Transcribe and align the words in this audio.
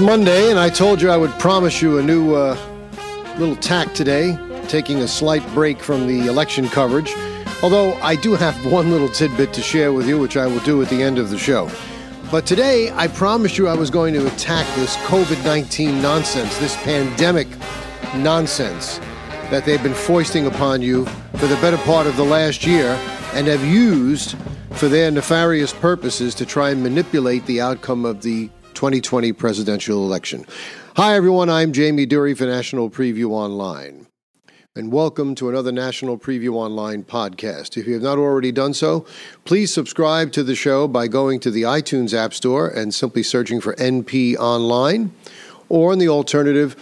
Monday, 0.00 0.50
and 0.50 0.58
I 0.58 0.70
told 0.70 1.02
you 1.02 1.10
I 1.10 1.16
would 1.16 1.30
promise 1.32 1.82
you 1.82 1.98
a 1.98 2.02
new 2.02 2.34
uh, 2.34 2.56
little 3.38 3.56
tack 3.56 3.92
today, 3.92 4.38
taking 4.68 4.98
a 4.98 5.08
slight 5.08 5.46
break 5.52 5.80
from 5.80 6.06
the 6.06 6.26
election 6.26 6.68
coverage. 6.68 7.12
Although 7.62 7.94
I 7.94 8.16
do 8.16 8.34
have 8.34 8.54
one 8.72 8.90
little 8.90 9.08
tidbit 9.08 9.52
to 9.52 9.60
share 9.60 9.92
with 9.92 10.08
you, 10.08 10.18
which 10.18 10.36
I 10.36 10.46
will 10.46 10.60
do 10.60 10.80
at 10.82 10.88
the 10.88 11.02
end 11.02 11.18
of 11.18 11.30
the 11.30 11.38
show. 11.38 11.70
But 12.30 12.46
today, 12.46 12.92
I 12.92 13.08
promised 13.08 13.58
you 13.58 13.68
I 13.68 13.74
was 13.74 13.90
going 13.90 14.14
to 14.14 14.26
attack 14.26 14.66
this 14.76 14.96
COVID 14.98 15.44
19 15.44 16.00
nonsense, 16.00 16.56
this 16.58 16.76
pandemic 16.76 17.48
nonsense 18.14 18.98
that 19.50 19.64
they've 19.64 19.82
been 19.82 19.94
foisting 19.94 20.46
upon 20.46 20.82
you 20.82 21.04
for 21.36 21.46
the 21.46 21.56
better 21.56 21.78
part 21.78 22.06
of 22.06 22.16
the 22.16 22.24
last 22.24 22.66
year 22.66 22.90
and 23.34 23.46
have 23.46 23.64
used 23.64 24.36
for 24.72 24.88
their 24.88 25.10
nefarious 25.10 25.72
purposes 25.72 26.34
to 26.36 26.46
try 26.46 26.70
and 26.70 26.82
manipulate 26.82 27.44
the 27.46 27.60
outcome 27.60 28.04
of 28.04 28.22
the 28.22 28.48
2020 28.80 29.34
presidential 29.34 30.06
election. 30.06 30.46
Hi, 30.96 31.14
everyone. 31.14 31.50
I'm 31.50 31.70
Jamie 31.70 32.06
Dury 32.06 32.34
for 32.34 32.46
National 32.46 32.88
Preview 32.88 33.28
Online. 33.28 34.06
And 34.74 34.90
welcome 34.90 35.34
to 35.34 35.50
another 35.50 35.70
National 35.70 36.16
Preview 36.16 36.54
Online 36.54 37.04
podcast. 37.04 37.76
If 37.76 37.86
you 37.86 37.92
have 37.92 38.02
not 38.02 38.16
already 38.16 38.52
done 38.52 38.72
so, 38.72 39.04
please 39.44 39.70
subscribe 39.70 40.32
to 40.32 40.42
the 40.42 40.54
show 40.54 40.88
by 40.88 41.08
going 41.08 41.40
to 41.40 41.50
the 41.50 41.64
iTunes 41.64 42.14
App 42.14 42.32
Store 42.32 42.68
and 42.68 42.94
simply 42.94 43.22
searching 43.22 43.60
for 43.60 43.74
NP 43.74 44.36
Online. 44.38 45.12
Or, 45.68 45.92
in 45.92 45.98
the 45.98 46.08
alternative, 46.08 46.74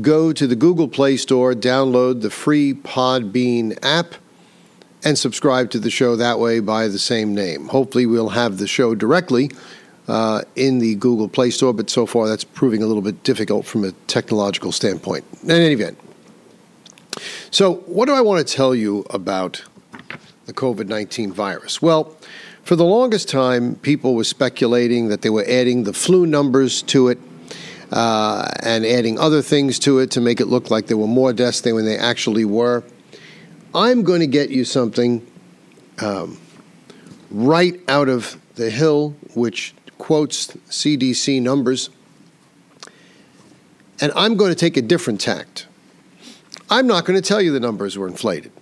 go 0.00 0.32
to 0.32 0.48
the 0.48 0.56
Google 0.56 0.88
Play 0.88 1.16
Store, 1.16 1.52
download 1.52 2.22
the 2.22 2.30
free 2.30 2.74
Podbean 2.74 3.78
app, 3.80 4.16
and 5.04 5.16
subscribe 5.16 5.70
to 5.70 5.78
the 5.78 5.88
show 5.88 6.16
that 6.16 6.40
way 6.40 6.58
by 6.58 6.88
the 6.88 6.98
same 6.98 7.32
name. 7.32 7.68
Hopefully, 7.68 8.06
we'll 8.06 8.30
have 8.30 8.58
the 8.58 8.66
show 8.66 8.96
directly 8.96 9.52
uh, 10.08 10.42
in 10.56 10.78
the 10.78 10.94
Google 10.96 11.28
Play 11.28 11.50
Store, 11.50 11.72
but 11.72 11.90
so 11.90 12.06
far 12.06 12.28
that's 12.28 12.44
proving 12.44 12.82
a 12.82 12.86
little 12.86 13.02
bit 13.02 13.22
difficult 13.22 13.66
from 13.66 13.84
a 13.84 13.92
technological 14.06 14.72
standpoint. 14.72 15.24
In 15.42 15.50
any 15.50 15.72
event, 15.72 15.98
so 17.50 17.74
what 17.86 18.06
do 18.06 18.14
I 18.14 18.20
want 18.20 18.46
to 18.46 18.54
tell 18.54 18.74
you 18.74 19.04
about 19.10 19.64
the 20.46 20.52
COVID 20.52 20.88
19 20.88 21.32
virus? 21.32 21.80
Well, 21.80 22.16
for 22.64 22.76
the 22.76 22.84
longest 22.84 23.28
time, 23.28 23.76
people 23.76 24.14
were 24.14 24.24
speculating 24.24 25.08
that 25.08 25.22
they 25.22 25.30
were 25.30 25.44
adding 25.46 25.84
the 25.84 25.92
flu 25.92 26.26
numbers 26.26 26.82
to 26.82 27.08
it. 27.08 27.18
Uh, 27.92 28.50
and 28.60 28.84
adding 28.84 29.20
other 29.20 29.40
things 29.40 29.78
to 29.78 30.00
it 30.00 30.10
to 30.10 30.20
make 30.20 30.40
it 30.40 30.46
look 30.46 30.68
like 30.68 30.86
there 30.86 30.96
were 30.96 31.06
more 31.06 31.32
deaths 31.32 31.60
than 31.60 31.76
when 31.76 31.84
they 31.84 31.96
actually 31.96 32.44
were. 32.44 32.82
I'm 33.72 34.02
going 34.02 34.18
to 34.18 34.26
get 34.26 34.50
you 34.50 34.64
something 34.64 35.24
um, 36.00 36.40
right 37.30 37.78
out 37.86 38.08
of 38.08 38.40
the 38.56 38.68
Hill, 38.70 39.14
which 39.34 39.74
quotes 39.98 40.48
CDC 40.48 41.40
numbers. 41.40 41.90
And 44.00 44.12
I'm 44.16 44.36
going 44.36 44.50
to 44.50 44.56
take 44.56 44.76
a 44.76 44.82
different 44.82 45.20
tact. 45.20 45.66
I'm 46.70 46.86
not 46.86 47.04
going 47.04 47.20
to 47.20 47.26
tell 47.26 47.40
you 47.40 47.52
the 47.52 47.60
numbers 47.60 47.96
were 47.96 48.08
inflated. 48.08 48.52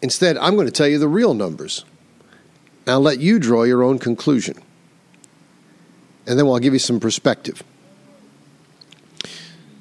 Instead, 0.00 0.36
I'm 0.38 0.54
going 0.54 0.66
to 0.66 0.72
tell 0.72 0.88
you 0.88 0.98
the 0.98 1.08
real 1.08 1.34
numbers. 1.34 1.84
I'll 2.86 3.00
let 3.00 3.20
you 3.20 3.38
draw 3.38 3.62
your 3.62 3.82
own 3.82 3.98
conclusion. 3.98 4.56
And 6.26 6.38
then 6.38 6.46
I'll 6.46 6.58
give 6.58 6.72
you 6.72 6.78
some 6.78 7.00
perspective. 7.00 7.62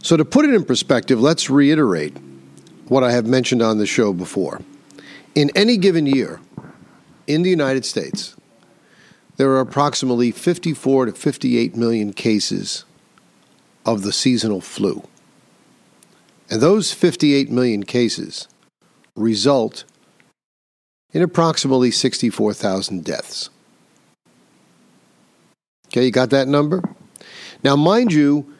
So, 0.03 0.17
to 0.17 0.25
put 0.25 0.45
it 0.45 0.53
in 0.53 0.65
perspective, 0.65 1.21
let's 1.21 1.49
reiterate 1.49 2.17
what 2.87 3.03
I 3.03 3.11
have 3.11 3.25
mentioned 3.25 3.61
on 3.61 3.77
the 3.77 3.85
show 3.85 4.13
before. 4.13 4.61
In 5.35 5.51
any 5.55 5.77
given 5.77 6.05
year 6.05 6.39
in 7.27 7.43
the 7.43 7.49
United 7.49 7.85
States, 7.85 8.35
there 9.41 9.49
are 9.49 9.59
approximately 9.59 10.29
54 10.29 11.07
to 11.07 11.13
58 11.13 11.75
million 11.75 12.13
cases 12.13 12.85
of 13.87 14.03
the 14.03 14.13
seasonal 14.13 14.61
flu. 14.61 15.01
And 16.51 16.61
those 16.61 16.93
58 16.93 17.49
million 17.49 17.81
cases 17.81 18.47
result 19.15 19.83
in 21.11 21.23
approximately 21.23 21.89
64,000 21.89 23.03
deaths. 23.03 23.49
Okay, 25.87 26.05
you 26.05 26.11
got 26.11 26.29
that 26.29 26.47
number? 26.47 26.83
Now, 27.63 27.75
mind 27.75 28.13
you, 28.13 28.53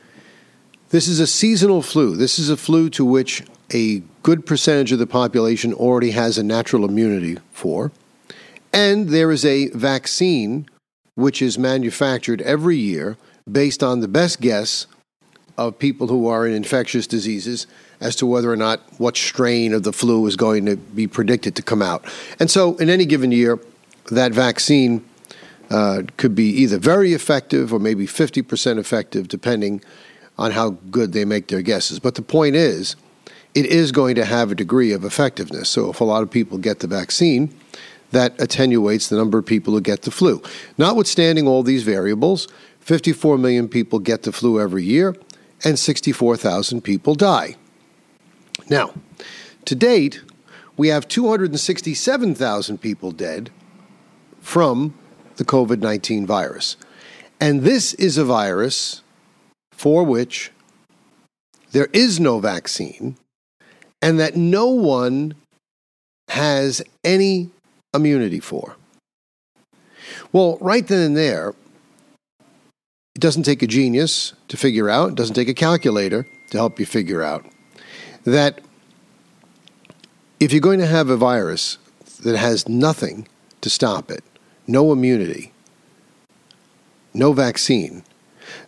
this 0.90 1.08
is 1.08 1.20
a 1.20 1.28
seasonal 1.28 1.84
flu. 1.84 2.16
This 2.16 2.40
is 2.40 2.50
a 2.50 2.58
flu 2.58 2.90
to 2.90 3.06
which 3.06 3.44
a 3.72 4.00
good 4.24 4.48
percentage 4.48 4.92
of 4.92 4.98
the 4.98 5.06
population 5.06 5.76
already 5.76 6.10
has 6.10 6.40
a 6.40 6.44
natural 6.44 6.86
immunity 6.86 7.38
for. 7.52 7.92
And 8.74 9.10
there 9.10 9.32
is 9.32 9.46
a 9.46 9.68
vaccine 9.70 10.66
which 11.22 11.42
is 11.42 11.58
manufactured 11.58 12.42
every 12.42 12.78
year 12.78 13.18
based 13.50 13.84
on 13.84 14.00
the 14.00 14.08
best 14.08 14.42
guess 14.42 14.88
of 15.58 15.78
people 15.78 16.08
who 16.08 16.28
are 16.28 16.48
in 16.48 16.54
infectious 16.54 17.08
diseases 17.08 17.68
as 18.00 18.16
to 18.16 18.26
whether 18.26 18.52
or 18.52 18.56
not 18.56 18.82
what 18.98 19.16
strain 19.16 19.74
of 19.74 19.84
the 19.84 19.94
flu 19.94 20.26
is 20.26 20.36
going 20.36 20.66
to 20.66 20.76
be 20.76 21.08
predicted 21.08 21.56
to 21.56 21.62
come 21.62 21.82
out. 21.82 22.04
And 22.40 22.50
so, 22.50 22.76
in 22.78 22.90
any 22.90 23.06
given 23.06 23.32
year, 23.32 23.60
that 24.12 24.32
vaccine 24.32 25.06
uh, 25.70 26.04
could 26.18 26.36
be 26.36 26.50
either 26.50 26.78
very 26.78 27.14
effective 27.14 27.72
or 27.74 27.80
maybe 27.80 28.06
50% 28.06 28.78
effective, 28.78 29.28
depending 29.28 29.82
on 30.38 30.52
how 30.52 30.72
good 30.90 31.14
they 31.14 31.26
make 31.26 31.48
their 31.48 31.62
guesses. 31.62 32.00
But 32.00 32.16
the 32.16 32.22
point 32.22 32.56
is, 32.56 32.96
it 33.54 33.66
is 33.66 33.92
going 33.92 34.16
to 34.16 34.26
have 34.26 34.52
a 34.52 34.56
degree 34.56 34.92
of 34.94 35.06
effectiveness. 35.06 35.70
So, 35.70 35.92
if 35.92 36.02
a 36.02 36.06
lot 36.06 36.24
of 36.24 36.32
people 36.32 36.58
get 36.58 36.80
the 36.80 36.88
vaccine, 36.88 37.54
that 38.12 38.40
attenuates 38.40 39.08
the 39.10 39.16
number 39.16 39.38
of 39.38 39.46
people 39.46 39.74
who 39.74 39.82
get 39.82 40.04
the 40.04 40.12
flu. 40.12 40.42
Notwithstanding 40.78 41.48
all 41.48 41.64
these 41.64 41.84
variables, 41.84 42.48
54 42.80 43.38
million 43.38 43.68
people 43.68 44.00
get 44.00 44.24
the 44.24 44.32
flu 44.32 44.60
every 44.60 44.84
year, 44.84 45.16
and 45.64 45.78
64,000 45.78 46.82
people 46.82 47.16
die. 47.16 47.56
Now, 48.70 48.94
to 49.66 49.76
date, 49.76 50.22
we 50.78 50.90
have 50.90 51.08
267,000 51.08 52.78
people 52.80 53.12
dead 53.12 53.50
from 54.40 54.98
the 55.36 55.46
COVID 55.46 55.80
19 55.80 56.26
virus. 56.26 56.78
And 57.40 57.62
this 57.62 57.94
is 57.96 58.18
a 58.18 58.26
virus 58.26 59.02
for 59.72 60.04
which 60.04 60.52
there 61.72 61.88
is 61.94 62.20
no 62.20 62.40
vaccine 62.40 63.18
and 64.02 64.20
that 64.20 64.36
no 64.36 64.68
one 64.68 65.36
has 66.30 66.82
any 67.04 67.50
immunity 67.94 68.40
for? 68.40 68.76
Well, 70.32 70.58
right 70.62 70.88
then 70.88 71.02
and 71.02 71.18
there, 71.18 71.54
it 73.16 73.20
doesn't 73.20 73.44
take 73.44 73.62
a 73.62 73.68
genius 73.68 74.34
to 74.48 74.58
figure 74.58 74.90
out, 74.90 75.10
it 75.10 75.16
doesn't 75.16 75.36
take 75.36 75.50
a 75.50 75.54
calculator 75.54 76.26
to 76.52 76.58
help 76.58 76.80
you 76.80 76.86
figure 76.86 77.22
out 77.22 77.46
that 78.24 78.62
if 80.40 80.52
you're 80.52 80.62
going 80.62 80.80
to 80.80 80.88
have 80.88 81.10
a 81.10 81.18
virus 81.18 81.78
that 82.24 82.38
has 82.38 82.68
nothing 82.68 83.28
to 83.62 83.70
stop 83.70 84.10
it, 84.10 84.24
no 84.68 84.92
immunity, 84.92 85.52
no 87.14 87.34
vaccine, 87.34 88.04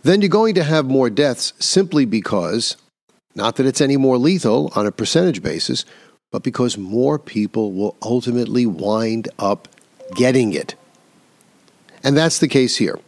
then 0.03 0.21
you're 0.21 0.29
going 0.29 0.55
to 0.55 0.63
have 0.63 0.85
more 0.85 1.09
deaths 1.09 1.53
simply 1.59 2.05
because, 2.05 2.77
not 3.35 3.55
that 3.55 3.65
it's 3.65 3.81
any 3.81 3.97
more 3.97 4.17
lethal 4.17 4.71
on 4.75 4.85
a 4.85 4.91
percentage 4.91 5.41
basis, 5.41 5.85
but 6.33 6.41
because 6.41 6.79
more 6.79 7.19
people 7.19 7.71
will 7.71 7.95
ultimately 8.01 8.65
wind 8.65 9.29
up 9.37 9.67
getting 10.15 10.51
it. 10.51 10.73
And 12.03 12.17
that's 12.17 12.39
the 12.39 12.47
case 12.47 12.77
here. 12.77 12.99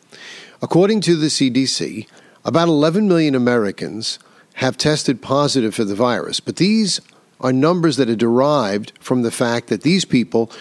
According 0.61 1.01
to 1.01 1.15
the 1.15 1.27
CDC, 1.27 2.07
about 2.45 2.67
11 2.67 3.07
million 3.07 3.33
Americans 3.33 4.19
have 4.53 4.77
tested 4.77 5.23
positive 5.23 5.73
for 5.73 5.83
the 5.83 5.95
virus, 5.95 6.39
but 6.39 6.57
these 6.57 7.01
are 7.41 7.51
numbers 7.51 7.97
that 7.97 8.11
are 8.11 8.15
derived 8.15 8.93
from 8.99 9.23
the 9.23 9.31
fact 9.31 9.69
that 9.69 9.81
these 9.81 10.05
people 10.05 10.51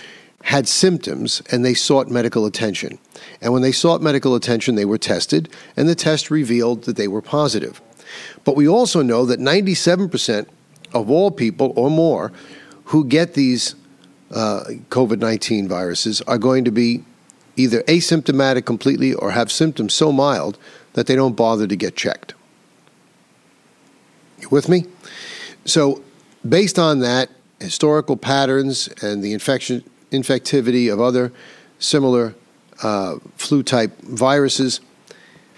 had 0.44 0.66
symptoms 0.66 1.42
and 1.52 1.66
they 1.66 1.74
sought 1.74 2.08
medical 2.08 2.46
attention. 2.46 2.98
And 3.42 3.52
when 3.52 3.60
they 3.60 3.72
sought 3.72 4.00
medical 4.00 4.34
attention, 4.34 4.74
they 4.74 4.86
were 4.86 4.98
tested, 4.98 5.50
and 5.76 5.86
the 5.86 5.94
test 5.94 6.30
revealed 6.30 6.84
that 6.84 6.96
they 6.96 7.08
were 7.08 7.22
positive. 7.22 7.82
But 8.42 8.56
we 8.56 8.66
also 8.66 9.02
know 9.02 9.26
that 9.26 9.38
97% 9.38 10.46
of 10.94 11.10
all 11.10 11.30
people 11.30 11.72
or 11.76 11.90
more 11.90 12.32
who 12.86 13.04
get 13.04 13.34
these 13.34 13.74
uh, 14.30 14.64
COVID 14.88 15.18
19 15.18 15.68
viruses 15.68 16.20
are 16.22 16.38
going 16.38 16.64
to 16.64 16.70
be 16.70 17.04
either 17.56 17.82
asymptomatic 17.82 18.64
completely 18.64 19.14
or 19.14 19.30
have 19.30 19.50
symptoms 19.50 19.94
so 19.94 20.10
mild 20.10 20.58
that 20.94 21.06
they 21.06 21.14
don't 21.14 21.36
bother 21.36 21.66
to 21.66 21.76
get 21.76 21.96
checked. 21.96 22.34
You 24.40 24.48
with 24.48 24.68
me? 24.68 24.86
So, 25.64 26.02
based 26.46 26.78
on 26.78 27.00
that, 27.00 27.30
historical 27.60 28.16
patterns 28.16 28.88
and 29.02 29.22
the 29.22 29.32
infection 29.32 29.84
infectivity 30.10 30.92
of 30.92 31.00
other 31.00 31.32
similar 31.78 32.34
uh, 32.82 33.16
flu 33.36 33.62
type 33.62 33.96
viruses, 34.02 34.80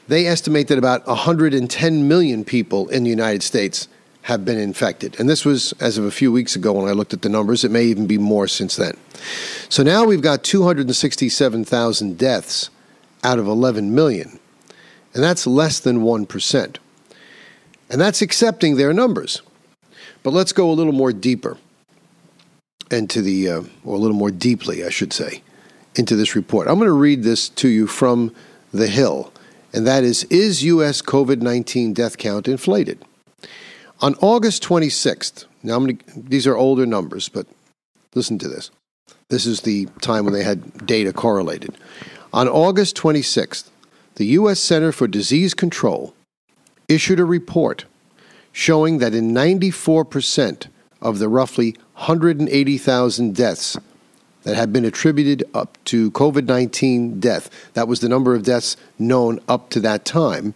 they 0.08 0.26
estimate 0.26 0.68
that 0.68 0.78
about 0.78 1.06
110 1.06 2.08
million 2.08 2.44
people 2.44 2.88
in 2.88 3.04
the 3.04 3.10
United 3.10 3.42
States 3.42 3.88
have 4.26 4.44
been 4.44 4.58
infected. 4.58 5.14
And 5.20 5.28
this 5.28 5.44
was 5.44 5.72
as 5.78 5.98
of 5.98 6.04
a 6.04 6.10
few 6.10 6.32
weeks 6.32 6.56
ago 6.56 6.72
when 6.72 6.88
I 6.88 6.92
looked 6.92 7.12
at 7.12 7.22
the 7.22 7.28
numbers. 7.28 7.62
It 7.62 7.70
may 7.70 7.84
even 7.84 8.08
be 8.08 8.18
more 8.18 8.48
since 8.48 8.74
then. 8.74 8.96
So 9.68 9.84
now 9.84 10.04
we've 10.04 10.20
got 10.20 10.42
267,000 10.42 12.18
deaths 12.18 12.70
out 13.22 13.38
of 13.38 13.46
11 13.46 13.94
million. 13.94 14.40
And 15.14 15.22
that's 15.22 15.46
less 15.46 15.78
than 15.78 16.00
1%. 16.00 16.76
And 17.88 18.00
that's 18.00 18.20
accepting 18.20 18.74
their 18.74 18.92
numbers. 18.92 19.42
But 20.24 20.32
let's 20.32 20.52
go 20.52 20.68
a 20.68 20.74
little 20.74 20.92
more 20.92 21.12
deeper 21.12 21.56
into 22.90 23.22
the, 23.22 23.48
uh, 23.48 23.62
or 23.84 23.94
a 23.94 23.98
little 23.98 24.16
more 24.16 24.32
deeply, 24.32 24.84
I 24.84 24.90
should 24.90 25.12
say, 25.12 25.44
into 25.94 26.16
this 26.16 26.34
report. 26.34 26.66
I'm 26.66 26.80
going 26.80 26.88
to 26.88 26.92
read 26.92 27.22
this 27.22 27.48
to 27.50 27.68
you 27.68 27.86
from 27.86 28.34
The 28.72 28.88
Hill, 28.88 29.32
and 29.72 29.86
that 29.86 30.02
is 30.02 30.24
Is 30.24 30.64
U.S. 30.64 31.00
COVID 31.00 31.42
19 31.42 31.92
death 31.92 32.18
count 32.18 32.48
inflated? 32.48 33.04
On 34.00 34.14
August 34.20 34.62
26th, 34.62 35.46
now 35.62 35.78
gonna, 35.78 35.94
these 36.14 36.46
are 36.46 36.56
older 36.56 36.84
numbers, 36.84 37.28
but 37.28 37.46
listen 38.14 38.38
to 38.38 38.48
this. 38.48 38.70
This 39.28 39.46
is 39.46 39.62
the 39.62 39.86
time 40.00 40.24
when 40.24 40.34
they 40.34 40.44
had 40.44 40.86
data 40.86 41.12
correlated. 41.12 41.76
On 42.32 42.46
August 42.48 42.96
26th, 42.96 43.70
the 44.16 44.26
U.S. 44.26 44.60
Center 44.60 44.92
for 44.92 45.08
Disease 45.08 45.54
Control 45.54 46.14
issued 46.88 47.20
a 47.20 47.24
report 47.24 47.86
showing 48.52 48.98
that 48.98 49.14
in 49.14 49.32
94% 49.32 50.66
of 51.00 51.18
the 51.18 51.28
roughly 51.28 51.72
180,000 51.94 53.34
deaths 53.34 53.76
that 54.42 54.56
had 54.56 54.72
been 54.72 54.84
attributed 54.84 55.42
up 55.54 55.76
to 55.86 56.10
COVID 56.12 56.46
19 56.46 57.18
death, 57.18 57.50
that 57.74 57.88
was 57.88 58.00
the 58.00 58.08
number 58.08 58.34
of 58.34 58.44
deaths 58.44 58.76
known 58.98 59.40
up 59.48 59.70
to 59.70 59.80
that 59.80 60.04
time, 60.04 60.54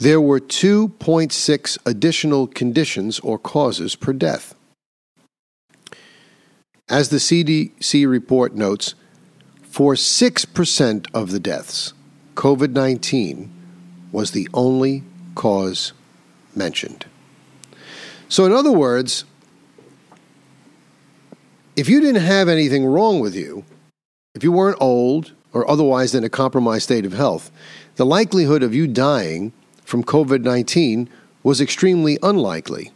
there 0.00 0.20
were 0.20 0.40
2.6 0.40 1.78
additional 1.84 2.46
conditions 2.46 3.20
or 3.20 3.38
causes 3.38 3.94
per 3.94 4.14
death. 4.14 4.54
As 6.88 7.10
the 7.10 7.18
CDC 7.18 8.08
report 8.08 8.54
notes, 8.54 8.94
for 9.62 9.94
6% 9.94 11.06
of 11.14 11.30
the 11.30 11.38
deaths, 11.38 11.92
COVID 12.34 12.72
19 12.72 13.52
was 14.10 14.30
the 14.30 14.48
only 14.54 15.04
cause 15.34 15.92
mentioned. 16.56 17.04
So, 18.28 18.46
in 18.46 18.52
other 18.52 18.72
words, 18.72 19.24
if 21.76 21.88
you 21.88 22.00
didn't 22.00 22.22
have 22.22 22.48
anything 22.48 22.86
wrong 22.86 23.20
with 23.20 23.36
you, 23.36 23.64
if 24.34 24.42
you 24.42 24.50
weren't 24.50 24.78
old 24.80 25.34
or 25.52 25.70
otherwise 25.70 26.14
in 26.14 26.24
a 26.24 26.30
compromised 26.30 26.84
state 26.84 27.04
of 27.04 27.12
health, 27.12 27.50
the 27.96 28.06
likelihood 28.06 28.62
of 28.62 28.74
you 28.74 28.86
dying 28.86 29.52
from 29.90 30.04
COVID 30.04 30.42
19 30.42 31.08
was 31.42 31.60
extremely 31.60 32.16
unlikely. 32.22 32.92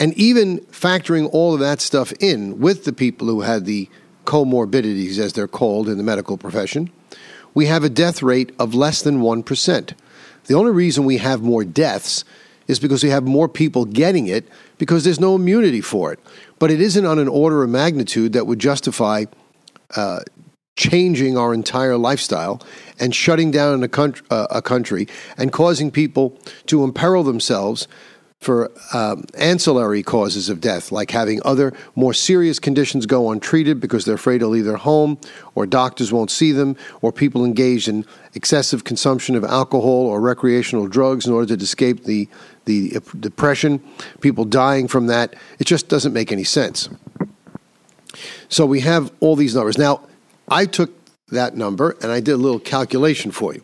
And 0.00 0.12
even 0.14 0.58
factoring 0.66 1.28
all 1.32 1.54
of 1.54 1.60
that 1.60 1.80
stuff 1.80 2.12
in 2.20 2.58
with 2.58 2.84
the 2.84 2.92
people 2.92 3.28
who 3.28 3.42
had 3.42 3.64
the 3.64 3.88
comorbidities, 4.24 5.18
as 5.18 5.32
they're 5.32 5.48
called 5.48 5.88
in 5.88 5.96
the 5.96 6.04
medical 6.04 6.36
profession, 6.36 6.90
we 7.54 7.66
have 7.66 7.84
a 7.84 7.88
death 7.88 8.22
rate 8.22 8.52
of 8.58 8.74
less 8.74 9.00
than 9.02 9.20
1%. 9.20 9.92
The 10.46 10.54
only 10.54 10.72
reason 10.72 11.04
we 11.04 11.18
have 11.18 11.42
more 11.42 11.64
deaths 11.64 12.24
is 12.66 12.78
because 12.78 13.02
we 13.02 13.10
have 13.10 13.24
more 13.24 13.48
people 13.48 13.84
getting 13.84 14.26
it 14.26 14.46
because 14.76 15.04
there's 15.04 15.20
no 15.20 15.34
immunity 15.34 15.80
for 15.80 16.12
it. 16.12 16.20
But 16.58 16.70
it 16.70 16.80
isn't 16.80 17.06
on 17.06 17.18
an 17.18 17.28
order 17.28 17.62
of 17.62 17.70
magnitude 17.70 18.34
that 18.34 18.46
would 18.46 18.58
justify 18.58 19.24
uh, 19.96 20.20
changing 20.76 21.36
our 21.36 21.52
entire 21.54 21.96
lifestyle 21.96 22.62
and 23.00 23.14
shutting 23.14 23.50
down 23.50 23.82
a, 23.82 23.88
country, 23.88 24.26
uh, 24.30 24.46
a 24.50 24.62
country 24.62 25.08
and 25.36 25.52
causing 25.52 25.90
people 25.90 26.36
to 26.66 26.84
imperil 26.84 27.22
themselves 27.22 27.88
for 28.40 28.70
um, 28.92 29.24
ancillary 29.36 30.02
causes 30.02 30.48
of 30.48 30.60
death, 30.60 30.92
like 30.92 31.10
having 31.10 31.40
other 31.44 31.72
more 31.96 32.14
serious 32.14 32.60
conditions 32.60 33.04
go 33.04 33.32
untreated 33.32 33.80
because 33.80 34.04
they're 34.04 34.14
afraid 34.14 34.38
to 34.38 34.46
leave 34.46 34.64
their 34.64 34.76
home, 34.76 35.18
or 35.56 35.66
doctors 35.66 36.12
won't 36.12 36.30
see 36.30 36.52
them, 36.52 36.76
or 37.02 37.10
people 37.10 37.44
engaged 37.44 37.88
in 37.88 38.06
excessive 38.34 38.84
consumption 38.84 39.34
of 39.34 39.42
alcohol 39.44 40.06
or 40.06 40.20
recreational 40.20 40.86
drugs 40.86 41.26
in 41.26 41.32
order 41.32 41.56
to 41.56 41.62
escape 41.62 42.04
the, 42.04 42.28
the 42.64 43.00
depression, 43.18 43.82
people 44.20 44.44
dying 44.44 44.86
from 44.86 45.08
that. 45.08 45.34
It 45.58 45.66
just 45.66 45.88
doesn't 45.88 46.12
make 46.12 46.30
any 46.30 46.44
sense. 46.44 46.88
So 48.48 48.66
we 48.66 48.80
have 48.80 49.12
all 49.18 49.34
these 49.34 49.56
numbers. 49.56 49.78
Now, 49.78 50.02
I 50.48 50.64
took 50.66 50.97
that 51.30 51.56
number 51.56 51.96
and 52.02 52.12
I 52.12 52.20
did 52.20 52.32
a 52.32 52.36
little 52.36 52.60
calculation 52.60 53.30
for 53.30 53.54
you. 53.54 53.62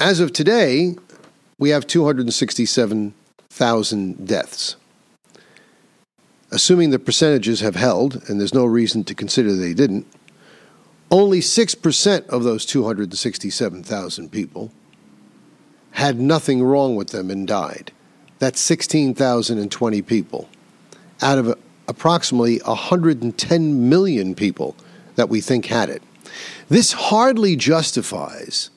As 0.00 0.20
of 0.20 0.32
today, 0.32 0.94
we 1.58 1.70
have 1.70 1.84
267,000 1.86 4.26
deaths. 4.26 4.76
Assuming 6.50 6.90
the 6.90 6.98
percentages 6.98 7.60
have 7.60 7.76
held, 7.76 8.22
and 8.28 8.40
there's 8.40 8.54
no 8.54 8.64
reason 8.64 9.04
to 9.04 9.14
consider 9.14 9.54
they 9.54 9.74
didn't, 9.74 10.06
only 11.10 11.40
6% 11.40 12.26
of 12.28 12.44
those 12.44 12.64
267,000 12.64 14.30
people 14.30 14.72
had 15.92 16.20
nothing 16.20 16.62
wrong 16.62 16.94
with 16.94 17.08
them 17.08 17.30
and 17.30 17.48
died. 17.48 17.92
That's 18.38 18.60
16,020 18.60 20.02
people 20.02 20.48
out 21.20 21.38
of 21.38 21.58
approximately 21.88 22.60
110 22.60 23.88
million 23.88 24.34
people 24.34 24.76
that 25.18 25.28
we 25.28 25.40
think 25.40 25.66
had 25.66 25.90
it. 25.90 26.02
This 26.68 26.92
hardly 26.92 27.56
justifies 27.56 28.70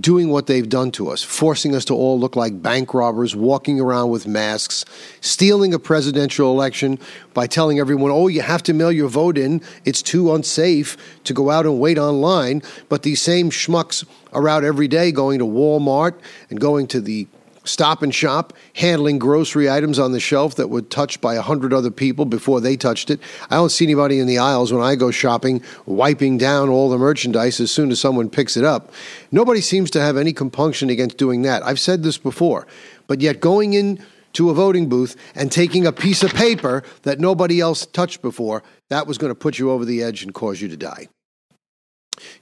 doing 0.00 0.30
what 0.30 0.46
they've 0.46 0.68
done 0.68 0.90
to 0.92 1.10
us, 1.10 1.22
forcing 1.22 1.74
us 1.74 1.84
to 1.84 1.94
all 1.94 2.18
look 2.18 2.34
like 2.34 2.62
bank 2.62 2.94
robbers, 2.94 3.36
walking 3.36 3.78
around 3.78 4.08
with 4.08 4.26
masks, 4.26 4.86
stealing 5.20 5.74
a 5.74 5.78
presidential 5.78 6.50
election 6.50 6.98
by 7.34 7.46
telling 7.46 7.78
everyone, 7.78 8.10
oh, 8.10 8.28
you 8.28 8.40
have 8.40 8.62
to 8.62 8.72
mail 8.72 8.92
your 8.92 9.08
vote 9.08 9.36
in. 9.36 9.60
It's 9.84 10.00
too 10.00 10.32
unsafe 10.34 10.96
to 11.24 11.34
go 11.34 11.50
out 11.50 11.66
and 11.66 11.78
wait 11.78 11.98
online. 11.98 12.62
But 12.88 13.02
these 13.02 13.20
same 13.20 13.50
schmucks 13.50 14.06
are 14.32 14.48
out 14.48 14.64
every 14.64 14.88
day 14.88 15.12
going 15.12 15.40
to 15.40 15.44
Walmart 15.44 16.14
and 16.48 16.58
going 16.58 16.86
to 16.88 17.00
the 17.00 17.26
Stop 17.68 18.02
and 18.02 18.14
Shop, 18.14 18.52
handling 18.74 19.18
grocery 19.18 19.70
items 19.70 19.98
on 19.98 20.12
the 20.12 20.20
shelf 20.20 20.54
that 20.56 20.68
were 20.68 20.82
touched 20.82 21.20
by 21.20 21.34
a 21.34 21.42
hundred 21.42 21.72
other 21.72 21.90
people 21.90 22.24
before 22.24 22.60
they 22.60 22.76
touched 22.76 23.10
it. 23.10 23.20
I 23.50 23.56
don't 23.56 23.70
see 23.70 23.84
anybody 23.84 24.18
in 24.18 24.26
the 24.26 24.38
aisles 24.38 24.72
when 24.72 24.82
I 24.82 24.94
go 24.94 25.10
shopping 25.10 25.62
wiping 25.86 26.38
down 26.38 26.68
all 26.68 26.88
the 26.88 26.98
merchandise 26.98 27.60
as 27.60 27.70
soon 27.70 27.90
as 27.90 28.00
someone 28.00 28.30
picks 28.30 28.56
it 28.56 28.64
up. 28.64 28.92
Nobody 29.30 29.60
seems 29.60 29.90
to 29.92 30.00
have 30.00 30.16
any 30.16 30.32
compunction 30.32 30.90
against 30.90 31.18
doing 31.18 31.42
that. 31.42 31.64
I've 31.64 31.80
said 31.80 32.02
this 32.02 32.18
before, 32.18 32.66
but 33.06 33.20
yet 33.20 33.40
going 33.40 33.74
in 33.74 34.02
to 34.34 34.50
a 34.50 34.54
voting 34.54 34.88
booth 34.88 35.16
and 35.34 35.50
taking 35.50 35.86
a 35.86 35.92
piece 35.92 36.22
of 36.22 36.32
paper 36.34 36.82
that 37.02 37.18
nobody 37.18 37.60
else 37.60 37.86
touched 37.86 38.22
before, 38.22 38.62
that 38.88 39.06
was 39.06 39.18
going 39.18 39.30
to 39.30 39.34
put 39.34 39.58
you 39.58 39.70
over 39.70 39.84
the 39.84 40.02
edge 40.02 40.22
and 40.22 40.34
cause 40.34 40.60
you 40.60 40.68
to 40.68 40.76
die. 40.76 41.08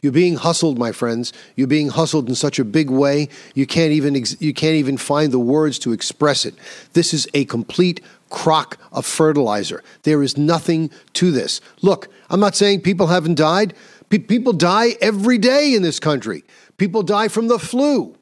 You're 0.02 0.12
being 0.12 0.36
hustled, 0.36 0.78
my 0.78 0.92
friends. 0.92 1.32
You're 1.54 1.66
being 1.66 1.88
hustled 1.88 2.28
in 2.28 2.34
such 2.34 2.58
a 2.58 2.64
big 2.64 2.90
way, 2.90 3.28
you 3.54 3.66
can't 3.66 3.92
even 3.92 4.14
you 4.40 4.54
can't 4.54 4.76
even 4.76 4.96
find 4.96 5.32
the 5.32 5.38
words 5.38 5.78
to 5.80 5.92
express 5.92 6.44
it. 6.44 6.54
This 6.92 7.12
is 7.12 7.28
a 7.34 7.44
complete 7.44 8.00
crock 8.30 8.78
of 8.92 9.06
fertilizer. 9.06 9.82
There 10.02 10.22
is 10.22 10.36
nothing 10.36 10.90
to 11.14 11.30
this. 11.30 11.60
Look, 11.82 12.08
I'm 12.28 12.40
not 12.40 12.56
saying 12.56 12.80
people 12.80 13.06
haven't 13.06 13.36
died. 13.36 13.74
Pe- 14.10 14.18
people 14.18 14.52
die 14.52 14.96
every 15.00 15.38
day 15.38 15.74
in 15.74 15.82
this 15.82 16.00
country. 16.00 16.44
People 16.76 17.02
die 17.02 17.28
from 17.28 17.48
the 17.48 17.58
flu. 17.58 18.16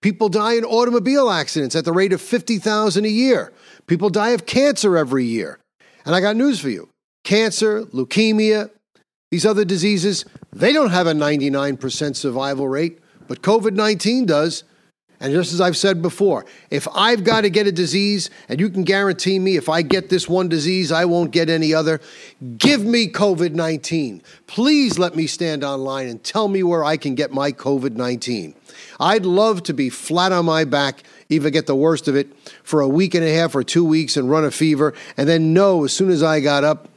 People 0.00 0.28
die 0.28 0.54
in 0.54 0.64
automobile 0.64 1.30
accidents 1.30 1.74
at 1.74 1.84
the 1.84 1.92
rate 1.92 2.12
of 2.12 2.20
50,000 2.20 3.04
a 3.04 3.08
year. 3.08 3.52
People 3.86 4.10
die 4.10 4.30
of 4.30 4.46
cancer 4.46 4.96
every 4.96 5.24
year. 5.24 5.58
And 6.04 6.14
I 6.14 6.20
got 6.20 6.36
news 6.36 6.60
for 6.60 6.68
you. 6.68 6.88
Cancer, 7.24 7.82
leukemia, 7.86 8.70
these 9.30 9.44
other 9.44 9.64
diseases, 9.64 10.24
they 10.52 10.72
don't 10.72 10.90
have 10.90 11.06
a 11.06 11.12
99% 11.12 12.14
survival 12.14 12.68
rate, 12.68 13.00
but 13.26 13.42
COVID 13.42 13.72
19 13.74 14.26
does. 14.26 14.64
And 15.18 15.32
just 15.32 15.54
as 15.54 15.62
I've 15.62 15.78
said 15.78 16.02
before, 16.02 16.44
if 16.70 16.86
I've 16.94 17.24
got 17.24 17.40
to 17.40 17.50
get 17.50 17.66
a 17.66 17.72
disease 17.72 18.28
and 18.50 18.60
you 18.60 18.68
can 18.68 18.84
guarantee 18.84 19.38
me 19.38 19.56
if 19.56 19.68
I 19.68 19.80
get 19.80 20.10
this 20.10 20.28
one 20.28 20.48
disease, 20.48 20.92
I 20.92 21.06
won't 21.06 21.30
get 21.30 21.48
any 21.48 21.72
other, 21.72 22.02
give 22.58 22.84
me 22.84 23.08
COVID 23.08 23.52
19. 23.52 24.22
Please 24.46 24.98
let 24.98 25.16
me 25.16 25.26
stand 25.26 25.64
online 25.64 26.08
and 26.08 26.22
tell 26.22 26.48
me 26.48 26.62
where 26.62 26.84
I 26.84 26.98
can 26.98 27.14
get 27.14 27.32
my 27.32 27.50
COVID 27.50 27.96
19. 27.96 28.54
I'd 29.00 29.24
love 29.24 29.62
to 29.64 29.72
be 29.72 29.88
flat 29.88 30.32
on 30.32 30.44
my 30.44 30.64
back, 30.64 31.02
even 31.30 31.52
get 31.52 31.66
the 31.66 31.74
worst 31.74 32.08
of 32.08 32.14
it, 32.14 32.28
for 32.62 32.82
a 32.82 32.88
week 32.88 33.14
and 33.14 33.24
a 33.24 33.34
half 33.34 33.54
or 33.54 33.64
two 33.64 33.86
weeks 33.86 34.18
and 34.18 34.30
run 34.30 34.44
a 34.44 34.50
fever, 34.50 34.92
and 35.16 35.26
then 35.26 35.54
know 35.54 35.84
as 35.84 35.94
soon 35.94 36.10
as 36.10 36.22
I 36.22 36.40
got 36.40 36.62
up, 36.62 36.88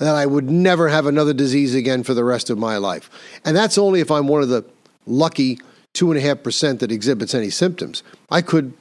that 0.00 0.14
I 0.14 0.24
would 0.24 0.50
never 0.50 0.88
have 0.88 1.06
another 1.06 1.34
disease 1.34 1.74
again 1.74 2.02
for 2.02 2.14
the 2.14 2.24
rest 2.24 2.48
of 2.48 2.58
my 2.58 2.78
life. 2.78 3.10
And 3.44 3.54
that's 3.54 3.76
only 3.76 4.00
if 4.00 4.10
I'm 4.10 4.26
one 4.26 4.42
of 4.42 4.48
the 4.48 4.64
lucky 5.06 5.60
2.5% 5.94 6.78
that 6.78 6.90
exhibits 6.90 7.34
any 7.34 7.50
symptoms. 7.50 8.02
I 8.30 8.40
could 8.40 8.72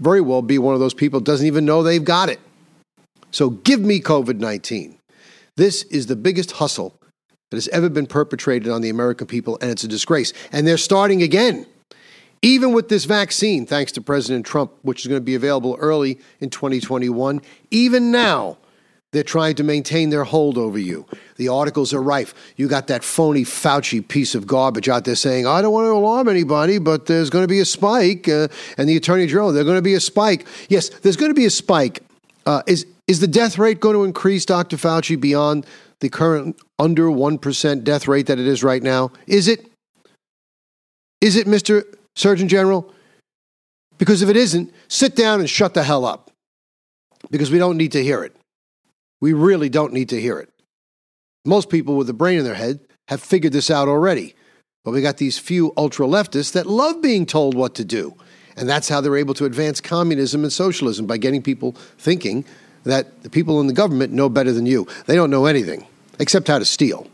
very 0.00 0.22
well 0.22 0.40
be 0.40 0.58
one 0.58 0.72
of 0.72 0.80
those 0.80 0.94
people 0.94 1.20
doesn't 1.20 1.46
even 1.46 1.66
know 1.66 1.82
they've 1.82 2.02
got 2.02 2.30
it. 2.30 2.40
So 3.30 3.50
give 3.50 3.80
me 3.80 4.00
COVID 4.00 4.38
19. 4.38 4.98
This 5.56 5.82
is 5.84 6.06
the 6.06 6.16
biggest 6.16 6.52
hustle 6.52 6.98
that 7.50 7.58
has 7.58 7.68
ever 7.68 7.90
been 7.90 8.06
perpetrated 8.06 8.70
on 8.70 8.80
the 8.80 8.88
American 8.88 9.26
people, 9.26 9.58
and 9.60 9.70
it's 9.70 9.84
a 9.84 9.88
disgrace. 9.88 10.32
And 10.52 10.66
they're 10.66 10.78
starting 10.78 11.22
again. 11.22 11.66
Even 12.42 12.72
with 12.72 12.88
this 12.88 13.04
vaccine, 13.04 13.66
thanks 13.66 13.92
to 13.92 14.00
President 14.00 14.46
Trump, 14.46 14.72
which 14.82 15.00
is 15.00 15.06
going 15.06 15.20
to 15.20 15.24
be 15.24 15.34
available 15.34 15.76
early 15.80 16.18
in 16.40 16.48
2021, 16.48 17.40
even 17.70 18.10
now, 18.10 18.58
They're 19.16 19.22
trying 19.22 19.54
to 19.54 19.64
maintain 19.64 20.10
their 20.10 20.24
hold 20.24 20.58
over 20.58 20.78
you. 20.78 21.06
The 21.36 21.48
articles 21.48 21.94
are 21.94 22.02
rife. 22.02 22.34
You 22.56 22.68
got 22.68 22.88
that 22.88 23.02
phony 23.02 23.44
Fauci 23.44 24.06
piece 24.06 24.34
of 24.34 24.46
garbage 24.46 24.90
out 24.90 25.06
there 25.06 25.14
saying, 25.14 25.46
I 25.46 25.62
don't 25.62 25.72
want 25.72 25.86
to 25.86 25.92
alarm 25.92 26.28
anybody, 26.28 26.76
but 26.76 27.06
there's 27.06 27.30
going 27.30 27.42
to 27.42 27.48
be 27.48 27.60
a 27.60 27.64
spike. 27.64 28.28
Uh, 28.28 28.48
and 28.76 28.86
the 28.86 28.94
Attorney 28.94 29.26
General, 29.26 29.54
there's 29.54 29.64
going 29.64 29.78
to 29.78 29.80
be 29.80 29.94
a 29.94 30.00
spike. 30.00 30.46
Yes, 30.68 30.90
there's 30.90 31.16
going 31.16 31.30
to 31.30 31.34
be 31.34 31.46
a 31.46 31.50
spike. 31.50 32.02
Uh, 32.44 32.60
is, 32.66 32.84
is 33.08 33.20
the 33.20 33.26
death 33.26 33.56
rate 33.56 33.80
going 33.80 33.94
to 33.94 34.04
increase, 34.04 34.44
Dr. 34.44 34.76
Fauci, 34.76 35.18
beyond 35.18 35.64
the 36.00 36.10
current 36.10 36.60
under 36.78 37.04
1% 37.04 37.84
death 37.84 38.06
rate 38.06 38.26
that 38.26 38.38
it 38.38 38.46
is 38.46 38.62
right 38.62 38.82
now? 38.82 39.12
Is 39.26 39.48
it? 39.48 39.64
Is 41.22 41.36
it, 41.36 41.46
Mr. 41.46 41.84
Surgeon 42.16 42.48
General? 42.48 42.92
Because 43.96 44.20
if 44.20 44.28
it 44.28 44.36
isn't, 44.36 44.74
sit 44.88 45.16
down 45.16 45.40
and 45.40 45.48
shut 45.48 45.72
the 45.72 45.84
hell 45.84 46.04
up. 46.04 46.30
Because 47.30 47.50
we 47.50 47.56
don't 47.56 47.78
need 47.78 47.92
to 47.92 48.02
hear 48.02 48.22
it. 48.22 48.36
We 49.20 49.32
really 49.32 49.68
don't 49.68 49.92
need 49.92 50.08
to 50.10 50.20
hear 50.20 50.38
it. 50.38 50.50
Most 51.44 51.70
people 51.70 51.96
with 51.96 52.10
a 52.10 52.14
brain 52.14 52.38
in 52.38 52.44
their 52.44 52.54
head 52.54 52.80
have 53.08 53.22
figured 53.22 53.52
this 53.52 53.70
out 53.70 53.88
already. 53.88 54.34
But 54.84 54.92
we 54.92 55.02
got 55.02 55.16
these 55.16 55.38
few 55.38 55.72
ultra 55.76 56.06
leftists 56.06 56.52
that 56.52 56.66
love 56.66 57.02
being 57.02 57.26
told 57.26 57.54
what 57.54 57.74
to 57.76 57.84
do. 57.84 58.14
And 58.56 58.68
that's 58.68 58.88
how 58.88 59.00
they're 59.00 59.16
able 59.16 59.34
to 59.34 59.44
advance 59.44 59.80
communism 59.80 60.42
and 60.42 60.52
socialism 60.52 61.06
by 61.06 61.18
getting 61.18 61.42
people 61.42 61.72
thinking 61.98 62.44
that 62.84 63.22
the 63.22 63.30
people 63.30 63.60
in 63.60 63.66
the 63.66 63.72
government 63.72 64.12
know 64.12 64.28
better 64.28 64.52
than 64.52 64.64
you. 64.64 64.86
They 65.06 65.16
don't 65.16 65.30
know 65.30 65.46
anything 65.46 65.86
except 66.18 66.48
how 66.48 66.58
to 66.58 66.64
steal. 66.64 67.06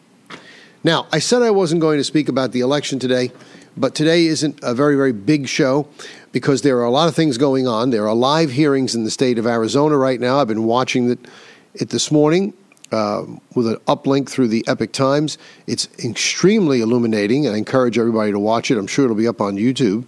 Now, 0.85 1.07
I 1.13 1.19
said 1.19 1.43
I 1.43 1.51
wasn't 1.51 1.81
going 1.81 1.99
to 1.99 2.05
speak 2.05 2.29
about 2.29 2.53
the 2.53 2.61
election 2.61 2.99
today, 2.99 3.33
but 3.77 3.95
today 3.95 4.27
isn't 4.27 4.59
a 4.63 4.75
very, 4.75 4.97
very 4.97 5.13
big 5.13 5.49
show 5.49 5.89
because 6.33 6.63
there 6.63 6.79
are 6.79 6.85
a 6.85 6.91
lot 6.91 7.09
of 7.09 7.15
things 7.15 7.39
going 7.39 7.67
on. 7.67 7.91
There 7.91 8.07
are 8.07 8.15
live 8.15 8.51
hearings 8.51 8.95
in 8.95 9.05
the 9.05 9.11
state 9.11 9.39
of 9.39 9.47
Arizona 9.47 9.97
right 9.97 10.21
now. 10.21 10.39
I've 10.39 10.49
been 10.49 10.65
watching 10.65 11.11
it, 11.11 11.21
it 11.75 11.89
this 11.89 12.11
morning 12.11 12.55
uh, 12.91 13.25
with 13.55 13.67
an 13.67 13.77
uplink 13.89 14.29
through 14.29 14.49
the 14.49 14.65
Epoch 14.69 14.93
Times. 14.93 15.39
It's 15.67 15.89
extremely 16.05 16.81
illuminating, 16.81 17.49
I 17.49 17.57
encourage 17.57 17.99
everybody 17.99 18.33
to 18.33 18.39
watch 18.39 18.71
it. 18.71 18.79
I'm 18.79 18.87
sure 18.87 19.05
it'll 19.07 19.17
be 19.17 19.29
up 19.29 19.41
on 19.41 19.57
YouTube 19.57 20.07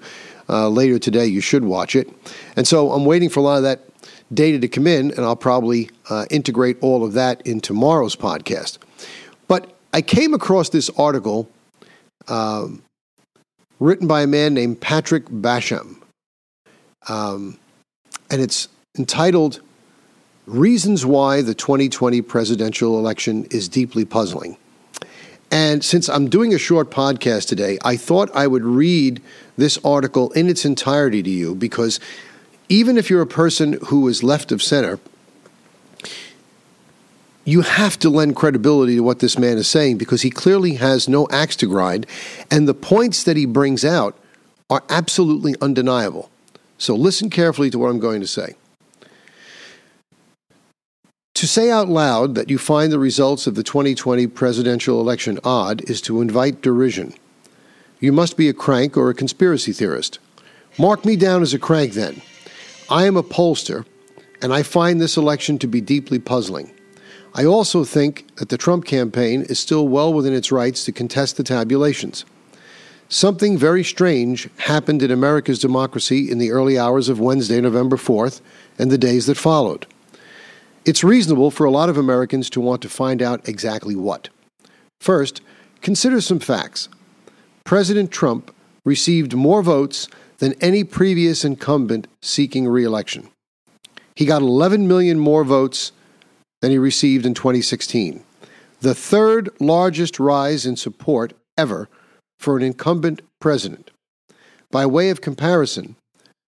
uh, 0.49 0.68
later 0.68 0.99
today. 0.99 1.26
You 1.26 1.40
should 1.40 1.64
watch 1.64 1.97
it. 1.97 2.09
And 2.56 2.66
so 2.66 2.92
I'm 2.92 3.04
waiting 3.04 3.30
for 3.30 3.40
a 3.40 3.42
lot 3.42 3.56
of 3.56 3.62
that 3.62 3.80
data 4.33 4.59
to 4.59 4.68
come 4.68 4.87
in, 4.87 5.11
and 5.12 5.21
I'll 5.21 5.37
probably 5.37 5.90
uh, 6.11 6.26
integrate 6.30 6.78
all 6.80 7.04
of 7.04 7.12
that 7.14 7.47
in 7.47 7.61
tomorrow's 7.61 8.16
podcast. 8.16 8.78
But 9.49 9.73
I 9.92 10.02
came 10.02 10.35
across 10.35 10.71
this 10.71 10.90
article 10.99 11.49
um, 12.28 12.83
written 13.80 14.06
by 14.06 14.23
a 14.23 14.26
man 14.26 14.54
named 14.54 14.80
Patrick 14.80 15.26
Basham, 15.26 15.97
um, 17.09 17.59
and 18.30 18.40
it's 18.40 18.68
entitled 18.97 19.61
Reasons 20.47 21.07
Why 21.07 21.41
the 21.41 21.55
2020 21.55 22.21
Presidential 22.21 22.99
Election 22.99 23.47
is 23.51 23.67
Deeply 23.67 24.05
Puzzling. 24.05 24.59
And 25.51 25.83
since 25.83 26.07
I'm 26.11 26.29
doing 26.29 26.53
a 26.53 26.59
short 26.59 26.91
podcast 26.91 27.49
today, 27.49 27.79
I 27.83 27.97
thought 27.97 28.29
I 28.37 28.47
would 28.47 28.63
read 28.63 29.23
this 29.57 29.79
article 29.83 30.33
in 30.33 30.51
its 30.51 30.67
entirety 30.67 31.23
to 31.23 31.31
you 31.31 31.55
because 31.55 31.99
even 32.69 32.99
if 32.99 33.09
you're 33.09 33.23
a 33.23 33.27
person 33.27 33.79
who 33.87 34.07
is 34.07 34.23
left 34.23 34.53
of 34.53 34.63
center, 34.63 35.01
you 37.47 37.63
have 37.63 37.99
to 38.01 38.11
lend 38.11 38.37
credibility 38.37 38.97
to 38.97 39.03
what 39.03 39.21
this 39.21 39.39
man 39.39 39.57
is 39.57 39.67
saying 39.67 39.97
because 39.97 40.21
he 40.21 40.31
clearly 40.31 40.75
has 40.75 41.09
no 41.09 41.27
axe 41.31 41.57
to 41.57 41.67
grind, 41.67 42.07
and 42.51 42.69
the 42.69 42.75
points 42.75 43.25
that 43.25 43.39
he 43.39 43.47
brings 43.47 43.83
out 43.83 44.15
are 44.69 44.85
absolutely 44.91 45.55
undeniable. 45.63 46.31
So 46.77 46.95
listen 46.95 47.31
carefully 47.31 47.71
to 47.71 47.79
what 47.79 47.89
I'm 47.89 47.99
going 47.99 48.21
to 48.21 48.27
say. 48.27 48.57
To 51.45 51.49
say 51.49 51.71
out 51.71 51.91
loud 51.91 52.37
that 52.37 52.49
you 52.49 52.57
find 52.57 52.91
the 52.91 52.99
results 52.99 53.47
of 53.47 53.55
the 53.55 53.63
2020 53.63 54.29
presidential 54.29 54.99
election 54.99 55.39
odd 55.45 55.83
is 55.91 56.01
to 56.01 56.23
invite 56.23 56.63
derision. 56.63 57.13
You 58.01 58.13
must 58.13 58.39
be 58.39 58.49
a 58.49 58.55
crank 58.55 58.97
or 58.97 59.11
a 59.11 59.15
conspiracy 59.15 59.73
theorist. 59.73 60.19
Mark 60.79 61.05
me 61.05 61.17
down 61.17 61.43
as 61.43 61.53
a 61.53 61.59
crank 61.59 61.93
then. 61.93 62.23
I 62.89 63.05
am 63.05 63.19
a 63.19 63.23
pollster, 63.23 63.85
and 64.41 64.55
I 64.55 64.63
find 64.63 65.03
this 65.03 65.19
election 65.19 65.59
to 65.59 65.67
be 65.67 65.83
deeply 65.83 66.19
puzzling. 66.19 66.73
I 67.35 67.45
also 67.45 67.85
think 67.85 68.35
that 68.37 68.49
the 68.49 68.57
Trump 68.57 68.87
campaign 68.87 69.43
is 69.43 69.59
still 69.59 69.87
well 69.87 70.15
within 70.15 70.33
its 70.33 70.51
rights 70.51 70.87
to 70.87 70.93
contest 70.93 71.37
the 71.37 71.45
tabulations. 71.45 72.25
Something 73.11 73.59
very 73.59 73.85
strange 73.85 74.49
happened 74.61 75.03
in 75.03 75.11
America's 75.11 75.59
democracy 75.59 76.31
in 76.31 76.39
the 76.39 76.53
early 76.53 76.79
hours 76.79 77.11
of 77.11 77.21
Wednesday, 77.21 77.61
November 77.61 77.99
4th, 77.99 78.41
and 78.79 78.91
the 78.91 78.97
days 78.97 79.27
that 79.27 79.37
followed. 79.37 79.87
It's 80.85 81.03
reasonable 81.03 81.50
for 81.50 81.64
a 81.64 81.71
lot 81.71 81.88
of 81.88 81.97
Americans 81.97 82.50
to 82.50 82.61
want 82.61 82.83
to 82.83 82.91
find 82.91 83.23
out 83.23 83.49
exactly 83.49 83.97
what. 83.97 84.29
First, 85.00 85.41
consider 85.81 86.21
some 86.21 86.41
facts. 86.41 86.91
President 87.64 88.11
Trump 88.11 88.55
received 88.85 89.35
more 89.35 89.62
votes 89.62 90.09
than 90.38 90.55
any 90.61 90.85
previous 90.85 91.43
incumbent 91.43 92.07
seeking 92.21 92.69
reelection. 92.69 93.31
He 94.14 94.26
got 94.26 94.43
11 94.43 94.87
million 94.87 95.19
more 95.19 95.43
votes 95.43 95.93
than 96.61 96.71
he 96.71 96.79
received 96.79 97.25
in 97.25 97.33
2016, 97.33 98.23
the 98.81 98.95
third 98.95 99.49
largest 99.61 100.21
rise 100.21 100.67
in 100.67 100.76
support 100.76 101.33
ever 101.57 101.88
for 102.38 102.59
an 102.59 102.62
incumbent 102.62 103.23
president. 103.41 103.91
By 104.71 104.85
way 104.85 105.09
of 105.09 105.23
comparison, 105.23 105.97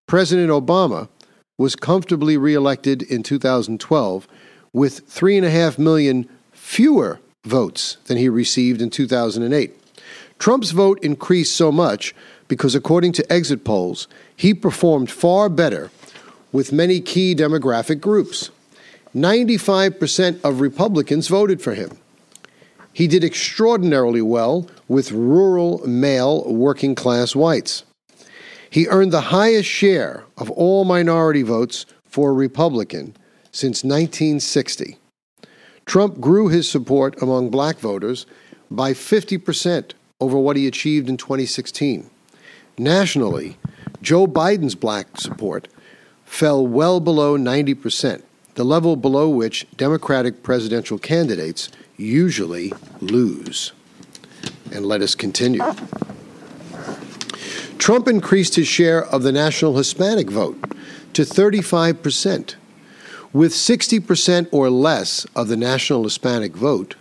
President 0.07 0.51
Obama 0.51 1.09
was 1.59 1.77
comfortably 1.77 2.37
reelected 2.37 3.03
in 3.03 3.23
2012 3.23 4.29
with 4.73 5.09
3.5 5.09 5.79
million 5.79 6.29
fewer 6.53 7.21
votes 7.45 7.97
than 8.07 8.19
he 8.19 8.29
received 8.29 8.83
in 8.83 8.91
2008. 8.91 9.75
Trump's 10.39 10.73
vote 10.73 11.03
increased 11.03 11.57
so 11.57 11.73
much 11.73 12.15
because, 12.49 12.75
according 12.75 13.13
to 13.13 13.33
exit 13.33 13.65
polls, 13.65 14.07
he 14.37 14.53
performed 14.53 15.11
far 15.11 15.49
better 15.49 15.91
with 16.53 16.73
many 16.73 17.01
key 17.01 17.35
demographic 17.35 18.01
groups. 18.01 18.51
95% 19.15 20.45
of 20.45 20.61
Republicans 20.61 21.29
voted 21.29 21.63
for 21.63 21.75
him. 21.75 21.97
He 22.93 23.07
did 23.07 23.25
extraordinarily 23.25 24.23
well 24.23 24.69
with 24.89 25.13
rural 25.13 25.87
male 25.87 26.45
working 26.53 26.95
class 26.95 27.35
whites. 27.35 27.85
He 28.77 28.89
earned 28.89 29.11
the 29.11 29.33
highest 29.33 29.71
share 29.71 30.25
of 30.37 30.51
all 30.51 30.85
minority 30.85 31.41
votes 31.41 31.87
for 32.05 32.29
a 32.29 32.35
Republican 32.35 33.17
since 33.51 33.83
1960. 33.83 34.99
Trump 35.87 36.21
grew 36.21 36.49
his 36.49 36.71
support 36.71 37.23
among 37.23 37.49
black 37.49 37.79
voters 37.79 38.27
by 38.71 38.93
50% 38.93 39.93
over 40.21 40.39
what 40.39 40.59
he 40.59 40.67
achieved 40.67 41.09
in 41.09 41.17
2016. 41.17 42.11
Nationally, 42.77 43.57
Joe 44.03 44.27
Biden's 44.27 44.75
black 44.75 45.19
support 45.19 45.69
fell 46.27 46.67
well 46.67 47.01
below 47.01 47.39
90%, 47.39 48.23
the 48.57 48.65
level 48.65 48.95
below 48.97 49.31
which 49.31 49.67
Democratic 49.79 50.43
presidential 50.43 50.99
candidates 50.99 51.71
usually 51.97 52.75
lose. 53.01 53.73
And 54.71 54.85
let 54.85 55.01
us 55.01 55.15
continue. 55.15 55.63
Trump 57.79 58.09
increased 58.09 58.57
his 58.57 58.69
share 58.69 59.05
of 59.07 59.23
the 59.23 59.33
national 59.33 59.77
Hispanic 59.77 60.31
vote 60.31 60.59
to 61.13 61.23
35%, 61.23 62.55
with 63.33 63.53
60% 63.53 64.49
or 64.53 64.71
less 64.71 65.25
of 65.37 65.49
the 65.49 65.57
national 65.57 66.05
Hispanic 66.05 66.55
vote 66.55 66.97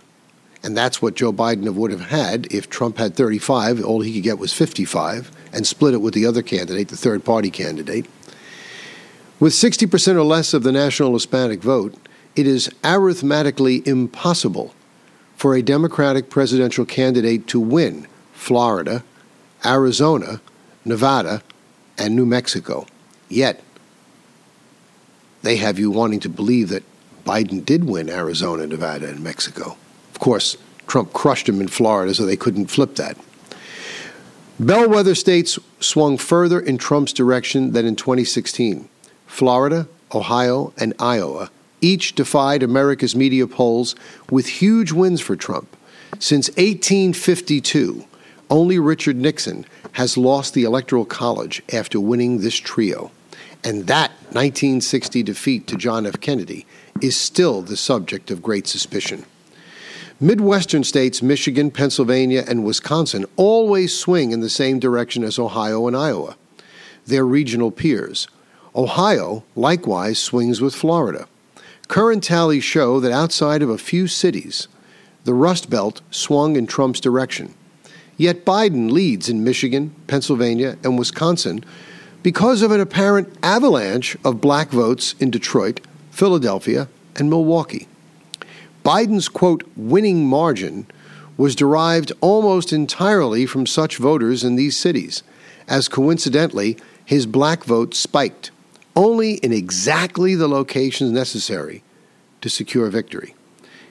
and 0.66 0.76
that's 0.76 1.00
what 1.00 1.14
Joe 1.14 1.32
Biden 1.32 1.72
would 1.72 1.92
have 1.92 2.08
had 2.08 2.52
if 2.52 2.68
Trump 2.68 2.98
had 2.98 3.14
35. 3.14 3.84
All 3.84 4.00
he 4.00 4.14
could 4.14 4.24
get 4.24 4.40
was 4.40 4.52
55 4.52 5.30
and 5.52 5.64
split 5.64 5.94
it 5.94 5.98
with 5.98 6.12
the 6.12 6.26
other 6.26 6.42
candidate, 6.42 6.88
the 6.88 6.96
third 6.96 7.24
party 7.24 7.50
candidate. 7.50 8.04
With 9.38 9.52
60% 9.52 10.16
or 10.16 10.24
less 10.24 10.52
of 10.54 10.64
the 10.64 10.72
national 10.72 11.12
Hispanic 11.12 11.60
vote, 11.60 11.94
it 12.34 12.48
is 12.48 12.68
arithmetically 12.82 13.86
impossible 13.86 14.74
for 15.36 15.54
a 15.54 15.62
Democratic 15.62 16.30
presidential 16.30 16.84
candidate 16.84 17.46
to 17.46 17.60
win 17.60 18.08
Florida, 18.32 19.04
Arizona, 19.64 20.40
Nevada, 20.86 21.42
and 21.98 22.16
New 22.16 22.26
Mexico. 22.26 22.86
Yet, 23.28 23.62
they 25.42 25.56
have 25.56 25.78
you 25.78 25.90
wanting 25.90 26.20
to 26.20 26.28
believe 26.28 26.68
that 26.70 26.84
Biden 27.24 27.64
did 27.64 27.84
win 27.84 28.08
Arizona, 28.08 28.66
Nevada, 28.66 29.08
and 29.08 29.22
Mexico. 29.22 29.76
Of 30.12 30.20
course, 30.20 30.56
Trump 30.86 31.12
crushed 31.12 31.48
him 31.48 31.60
in 31.60 31.68
Florida, 31.68 32.14
so 32.14 32.24
they 32.24 32.36
couldn't 32.36 32.66
flip 32.66 32.94
that. 32.96 33.16
Bellwether 34.58 35.14
states 35.14 35.58
swung 35.80 36.16
further 36.16 36.60
in 36.60 36.78
Trump's 36.78 37.12
direction 37.12 37.72
than 37.72 37.84
in 37.84 37.96
2016. 37.96 38.88
Florida, 39.26 39.88
Ohio, 40.14 40.72
and 40.78 40.94
Iowa 40.98 41.50
each 41.80 42.14
defied 42.14 42.62
America's 42.62 43.14
media 43.14 43.46
polls 43.46 43.94
with 44.30 44.46
huge 44.46 44.92
wins 44.92 45.20
for 45.20 45.36
Trump. 45.36 45.76
Since 46.18 46.48
1852, 46.50 48.04
only 48.50 48.78
Richard 48.78 49.16
Nixon 49.16 49.66
has 49.92 50.16
lost 50.16 50.54
the 50.54 50.64
Electoral 50.64 51.04
College 51.04 51.62
after 51.72 52.00
winning 52.00 52.38
this 52.38 52.56
trio. 52.56 53.10
and 53.64 53.88
that 53.88 54.10
1960 54.30 55.24
defeat 55.24 55.66
to 55.66 55.76
John 55.76 56.06
F. 56.06 56.20
Kennedy 56.20 56.66
is 57.02 57.16
still 57.16 57.62
the 57.62 57.76
subject 57.76 58.30
of 58.30 58.42
great 58.42 58.68
suspicion. 58.68 59.24
Midwestern 60.20 60.84
states, 60.84 61.20
Michigan, 61.20 61.70
Pennsylvania, 61.70 62.44
and 62.46 62.64
Wisconsin, 62.64 63.26
always 63.36 63.98
swing 63.98 64.30
in 64.30 64.40
the 64.40 64.48
same 64.48 64.78
direction 64.78 65.24
as 65.24 65.38
Ohio 65.38 65.88
and 65.88 65.96
Iowa, 65.96 66.36
their 67.06 67.26
regional 67.26 67.70
peers. 67.72 68.28
Ohio 68.74 69.42
likewise 69.56 70.18
swings 70.18 70.60
with 70.60 70.74
Florida. 70.74 71.26
Current 71.88 72.22
tallies 72.22 72.64
show 72.64 73.00
that 73.00 73.12
outside 73.12 73.62
of 73.62 73.70
a 73.70 73.78
few 73.78 74.06
cities, 74.06 74.68
the 75.24 75.34
Rust 75.34 75.68
Belt 75.68 76.02
swung 76.10 76.56
in 76.56 76.66
Trump's 76.66 77.00
direction. 77.00 77.54
Yet 78.16 78.44
Biden 78.44 78.90
leads 78.90 79.28
in 79.28 79.44
Michigan, 79.44 79.94
Pennsylvania, 80.06 80.78
and 80.82 80.98
Wisconsin 80.98 81.64
because 82.22 82.62
of 82.62 82.70
an 82.70 82.80
apparent 82.80 83.32
avalanche 83.42 84.16
of 84.24 84.40
black 84.40 84.70
votes 84.70 85.14
in 85.20 85.30
Detroit, 85.30 85.80
Philadelphia, 86.10 86.88
and 87.14 87.30
Milwaukee. 87.30 87.86
Biden's 88.84 89.28
quote, 89.28 89.64
winning 89.76 90.26
margin 90.26 90.86
was 91.36 91.54
derived 91.54 92.12
almost 92.20 92.72
entirely 92.72 93.44
from 93.44 93.66
such 93.66 93.98
voters 93.98 94.42
in 94.42 94.56
these 94.56 94.76
cities, 94.76 95.22
as 95.68 95.88
coincidentally, 95.88 96.78
his 97.04 97.26
black 97.26 97.64
vote 97.64 97.94
spiked 97.94 98.50
only 98.94 99.34
in 99.34 99.52
exactly 99.52 100.34
the 100.34 100.48
locations 100.48 101.12
necessary 101.12 101.82
to 102.40 102.48
secure 102.48 102.88
victory. 102.88 103.34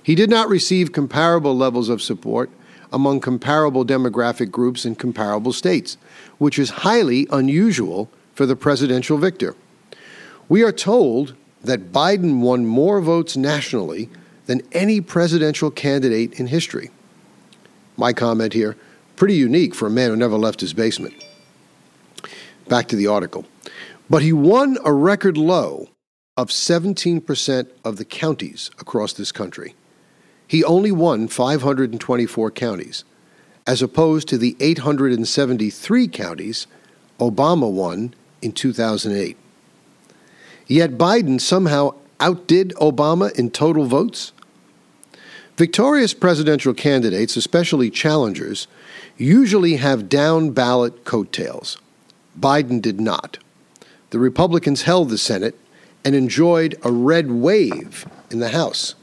He 0.01 0.15
did 0.15 0.29
not 0.29 0.49
receive 0.49 0.91
comparable 0.91 1.55
levels 1.55 1.89
of 1.89 2.01
support 2.01 2.49
among 2.91 3.19
comparable 3.19 3.85
demographic 3.85 4.51
groups 4.51 4.85
in 4.85 4.95
comparable 4.95 5.53
states, 5.53 5.97
which 6.37 6.59
is 6.59 6.69
highly 6.69 7.27
unusual 7.31 8.09
for 8.33 8.45
the 8.45 8.55
presidential 8.55 9.17
victor. 9.17 9.55
We 10.49 10.63
are 10.63 10.71
told 10.71 11.35
that 11.63 11.91
Biden 11.91 12.39
won 12.41 12.65
more 12.65 13.01
votes 13.01 13.35
nationally 13.35 14.09
than 14.45 14.61
any 14.71 15.01
presidential 15.01 15.71
candidate 15.71 16.39
in 16.39 16.47
history. 16.47 16.91
My 17.97 18.13
comment 18.13 18.53
here 18.53 18.75
pretty 19.15 19.35
unique 19.35 19.73
for 19.73 19.87
a 19.87 19.91
man 19.91 20.09
who 20.09 20.15
never 20.15 20.37
left 20.37 20.61
his 20.61 20.73
basement. 20.73 21.13
Back 22.67 22.87
to 22.89 22.95
the 22.95 23.07
article. 23.07 23.45
But 24.09 24.21
he 24.21 24.33
won 24.33 24.77
a 24.83 24.93
record 24.93 25.37
low 25.37 25.89
of 26.37 26.49
17% 26.49 27.67
of 27.83 27.97
the 27.97 28.05
counties 28.05 28.69
across 28.79 29.13
this 29.13 29.31
country. 29.31 29.73
He 30.47 30.63
only 30.63 30.91
won 30.91 31.27
524 31.27 32.51
counties, 32.51 33.03
as 33.65 33.81
opposed 33.81 34.27
to 34.29 34.37
the 34.37 34.55
873 34.59 36.07
counties 36.07 36.67
Obama 37.19 37.71
won 37.71 38.13
in 38.41 38.51
2008. 38.51 39.37
Yet 40.67 40.91
Biden 40.91 41.39
somehow 41.39 41.95
outdid 42.19 42.73
Obama 42.75 43.33
in 43.37 43.51
total 43.51 43.85
votes? 43.85 44.31
Victorious 45.57 46.13
presidential 46.13 46.73
candidates, 46.73 47.37
especially 47.37 47.89
challengers, 47.89 48.67
usually 49.17 49.77
have 49.77 50.09
down 50.09 50.51
ballot 50.51 51.05
coattails. 51.05 51.77
Biden 52.37 52.81
did 52.81 52.99
not. 52.99 53.37
The 54.09 54.19
Republicans 54.19 54.81
held 54.81 55.09
the 55.09 55.17
Senate 55.17 55.57
and 56.03 56.13
enjoyed 56.13 56.75
a 56.83 56.91
red 56.91 57.31
wave 57.31 58.05
in 58.29 58.39
the 58.39 58.49
House, 58.49 58.95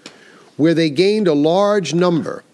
where 0.57 0.75
they 0.75 0.91
gained 0.91 1.29
a 1.29 1.35
large 1.35 1.95
number 1.95 2.45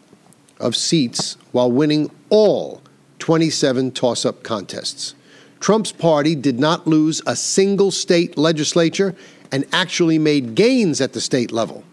of 0.60 0.76
seats 0.76 1.36
while 1.52 1.70
winning 1.70 2.10
all 2.30 2.82
27 3.18 3.90
toss 3.92 4.24
up 4.24 4.42
contests. 4.42 5.14
Trump's 5.60 5.92
party 5.92 6.34
did 6.34 6.58
not 6.58 6.86
lose 6.86 7.20
a 7.26 7.34
single 7.34 7.90
state 7.90 8.38
legislature 8.38 9.14
and 9.50 9.66
actually 9.72 10.18
made 10.18 10.54
gains 10.54 11.00
at 11.00 11.12
the 11.12 11.20
state 11.20 11.50
level. 11.50 11.84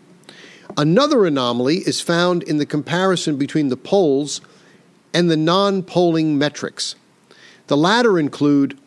Another 0.78 1.26
anomaly 1.26 1.78
is 1.78 2.02
found 2.02 2.44
in 2.44 2.58
the 2.58 2.66
comparison 2.66 3.38
between 3.38 3.70
the 3.70 3.78
polls 3.78 4.42
and 5.14 5.32
the 5.32 5.38
non 5.38 5.82
polling 5.82 6.38
metrics. 6.38 6.96
The 7.68 7.78
latter 7.78 8.20
include 8.20 8.78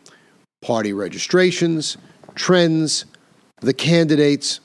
party 0.61 0.93
registrations, 0.93 1.97
trends, 2.35 3.05
the 3.61 3.73
candidates, 3.73 4.59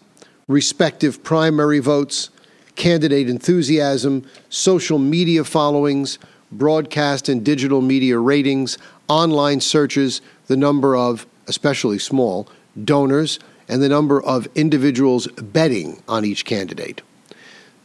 respective 0.46 1.22
primary 1.24 1.80
votes, 1.80 2.30
candidate 2.76 3.28
enthusiasm, 3.28 4.24
social 4.48 4.98
media 4.98 5.44
followings, 5.44 6.18
broadcast 6.50 7.28
and 7.28 7.44
digital 7.44 7.80
media 7.80 8.18
ratings, 8.18 8.78
online 9.08 9.60
searches, 9.60 10.20
the 10.46 10.56
number 10.56 10.96
of, 10.96 11.26
especially 11.46 11.98
small, 11.98 12.48
donors, 12.84 13.38
and 13.68 13.82
the 13.82 13.88
number 13.88 14.22
of 14.22 14.48
individuals 14.54 15.26
betting 15.28 16.02
on 16.08 16.24
each 16.24 16.44
candidate. 16.44 17.02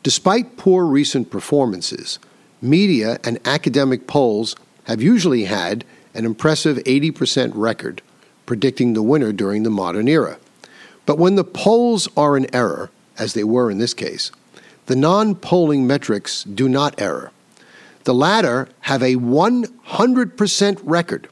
Despite 0.04 0.58
poor 0.58 0.86
recent 0.86 1.30
performances, 1.30 2.20
media 2.62 3.20
and 3.24 3.40
academic 3.46 4.08
polls 4.08 4.56
have 4.86 5.02
usually 5.02 5.46
had 5.46 5.86
an 6.14 6.26
impressive 6.26 6.78
80% 6.78 7.52
record 7.54 8.02
predicting 8.46 8.94
the 8.94 9.04
winner 9.04 9.32
during 9.32 9.64
the 9.64 9.70
modern 9.70 10.08
era. 10.08 10.38
But 11.06 11.18
when 11.18 11.36
the 11.36 11.44
polls 11.44 12.08
are 12.18 12.36
in 12.36 12.54
error, 12.54 12.90
as 13.18 13.34
they 13.34 13.44
were 13.44 13.70
in 13.70 13.78
this 13.78 13.94
case, 13.94 14.32
the 14.90 14.96
non 14.96 15.36
polling 15.36 15.86
metrics 15.86 16.44
do 16.44 16.68
not 16.68 17.00
error. 17.00 17.32
The 18.06 18.14
latter 18.14 18.68
have 18.82 19.04
a 19.04 19.18
100% 19.18 20.80
record. 20.84 21.28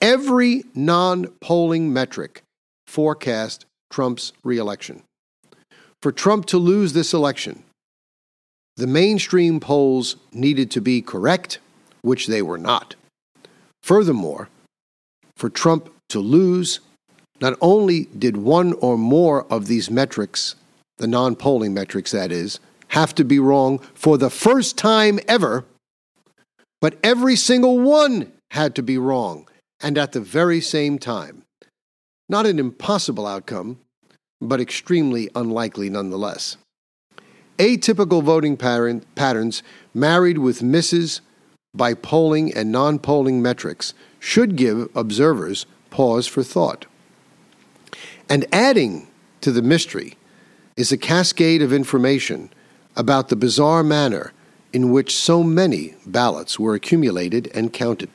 Every 0.00 0.62
non 0.72 1.26
polling 1.40 1.92
metric 1.92 2.44
forecast 2.86 3.66
Trump's 3.90 4.32
reelection. 4.44 5.02
For 6.00 6.12
Trump 6.12 6.46
to 6.46 6.58
lose 6.58 6.92
this 6.92 7.12
election, 7.12 7.64
the 8.76 8.86
mainstream 8.86 9.58
polls 9.58 10.14
needed 10.32 10.70
to 10.70 10.80
be 10.80 11.02
correct, 11.02 11.58
which 12.02 12.28
they 12.28 12.40
were 12.40 12.56
not. 12.56 12.94
Furthermore, 13.82 14.48
for 15.36 15.50
Trump 15.50 15.92
to 16.10 16.20
lose, 16.20 16.78
not 17.40 17.58
only 17.60 18.04
did 18.16 18.36
one 18.36 18.74
or 18.74 18.96
more 18.96 19.44
of 19.52 19.66
these 19.66 19.90
metrics, 19.90 20.54
the 20.98 21.06
non 21.06 21.36
polling 21.36 21.74
metrics 21.74 22.10
that 22.12 22.32
is, 22.32 22.60
have 22.88 23.14
to 23.14 23.24
be 23.24 23.38
wrong 23.38 23.78
for 23.94 24.18
the 24.18 24.30
first 24.30 24.76
time 24.76 25.18
ever, 25.26 25.64
but 26.80 26.98
every 27.02 27.36
single 27.36 27.78
one 27.80 28.32
had 28.50 28.74
to 28.74 28.82
be 28.82 28.98
wrong 28.98 29.48
and 29.80 29.96
at 29.96 30.12
the 30.12 30.20
very 30.20 30.60
same 30.60 30.98
time. 30.98 31.42
Not 32.28 32.46
an 32.46 32.58
impossible 32.58 33.26
outcome, 33.26 33.78
but 34.40 34.60
extremely 34.60 35.30
unlikely 35.34 35.90
nonetheless. 35.90 36.56
Atypical 37.58 38.22
voting 38.22 38.56
pattern, 38.56 39.04
patterns 39.14 39.62
married 39.94 40.38
with 40.38 40.62
misses 40.62 41.20
by 41.74 41.94
polling 41.94 42.52
and 42.54 42.70
non 42.70 42.98
polling 42.98 43.40
metrics 43.40 43.94
should 44.18 44.56
give 44.56 44.88
observers 44.94 45.66
pause 45.90 46.26
for 46.26 46.42
thought. 46.42 46.86
And 48.28 48.46
adding 48.52 49.08
to 49.42 49.52
the 49.52 49.62
mystery 49.62 50.16
is 50.76 50.92
a 50.92 50.96
cascade 50.96 51.62
of 51.62 51.72
information 51.72 52.50
about 52.96 53.28
the 53.28 53.36
bizarre 53.36 53.82
manner 53.82 54.32
in 54.72 54.90
which 54.90 55.14
so 55.14 55.42
many 55.42 55.94
ballots 56.06 56.58
were 56.58 56.74
accumulated 56.74 57.50
and 57.54 57.72
counted. 57.72 58.10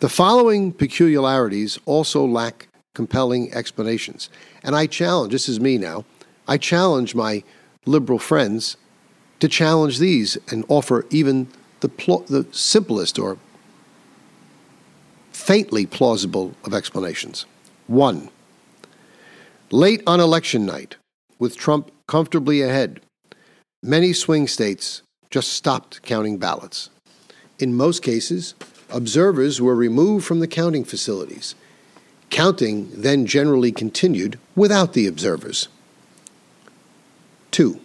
The 0.00 0.08
following 0.08 0.72
peculiarities 0.72 1.78
also 1.86 2.24
lack 2.24 2.68
compelling 2.94 3.52
explanations. 3.52 4.30
And 4.62 4.74
I 4.74 4.86
challenge, 4.86 5.32
this 5.32 5.48
is 5.48 5.60
me 5.60 5.78
now, 5.78 6.04
I 6.48 6.58
challenge 6.58 7.14
my 7.14 7.44
liberal 7.84 8.18
friends 8.18 8.76
to 9.40 9.48
challenge 9.48 9.98
these 9.98 10.38
and 10.50 10.64
offer 10.68 11.06
even 11.10 11.48
the, 11.80 11.88
pl- 11.88 12.24
the 12.28 12.46
simplest 12.52 13.18
or 13.18 13.38
faintly 15.32 15.86
plausible 15.86 16.54
of 16.64 16.74
explanations. 16.74 17.46
One, 17.86 18.30
late 19.70 20.02
on 20.06 20.18
election 20.18 20.64
night, 20.66 20.96
with 21.38 21.56
Trump 21.56 21.90
comfortably 22.06 22.62
ahead, 22.62 23.00
many 23.82 24.12
swing 24.12 24.46
states 24.46 25.02
just 25.30 25.52
stopped 25.52 26.02
counting 26.02 26.38
ballots. 26.38 26.90
In 27.58 27.74
most 27.74 28.02
cases, 28.02 28.54
observers 28.90 29.60
were 29.60 29.74
removed 29.74 30.24
from 30.24 30.40
the 30.40 30.48
counting 30.48 30.84
facilities 30.84 31.54
Counting 32.30 32.90
then 32.92 33.26
generally 33.26 33.72
continued 33.72 34.38
without 34.54 34.92
the 34.92 35.06
observers. 35.06 35.68
2. 37.52 37.80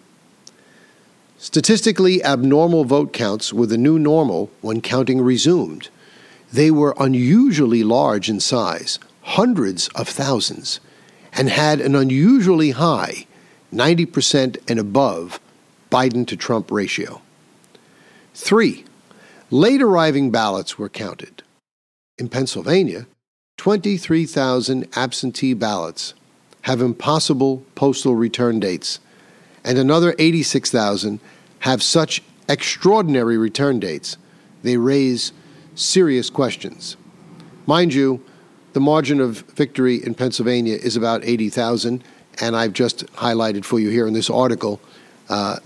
Statistically 1.38 2.24
abnormal 2.24 2.84
vote 2.84 3.14
counts 3.14 3.54
were 3.54 3.66
the 3.66 3.78
new 3.78 3.98
normal 3.98 4.52
when 4.62 4.82
counting 4.82 5.22
resumed. 5.22 5.90
They 6.52 6.70
were 6.70 6.94
unusually 7.00 7.84
large 7.84 8.30
in 8.30 8.40
size, 8.40 9.00
hundreds 9.22 9.88
of 9.90 10.10
thousands, 10.10 10.80
and 11.34 11.50
had 11.50 11.80
an 11.80 11.96
unusually 11.96 12.72
high 12.72 13.26
90% 13.74 14.58
and 14.70 14.80
above 14.80 15.40
Biden 15.92 16.28
to 16.28 16.36
Trump 16.36 16.72
ratio. 16.72 17.22
3. 18.34 18.86
Late 19.50 19.82
arriving 19.82 20.32
ballots 20.32 20.78
were 20.78 20.90
counted. 20.90 21.44
In 22.18 22.30
Pennsylvania, 22.30 23.08
23,000 23.58 24.88
absentee 24.96 25.54
ballots 25.54 26.14
have 26.64 26.82
impossible 26.82 27.66
postal 27.76 28.16
return 28.16 28.60
dates, 28.60 29.00
and 29.64 29.78
another 29.78 30.16
86,000 30.20 31.20
have 31.60 31.84
such 31.84 32.22
extraordinary 32.48 33.38
return 33.38 33.80
dates 33.80 34.18
they 34.64 34.78
raise 34.78 35.32
serious 35.76 36.30
questions. 36.30 36.98
Mind 37.66 37.94
you, 37.94 38.24
the 38.74 38.80
margin 38.80 39.20
of 39.20 39.40
victory 39.56 40.04
in 40.04 40.14
Pennsylvania 40.14 40.76
is 40.76 40.96
about 40.96 41.26
80,000, 41.26 42.04
and 42.42 42.56
I've 42.56 42.74
just 42.74 43.06
highlighted 43.14 43.64
for 43.64 43.80
you 43.80 43.90
here 43.90 44.08
in 44.08 44.14
this 44.14 44.30
article 44.30 44.82
uh, 45.30 45.60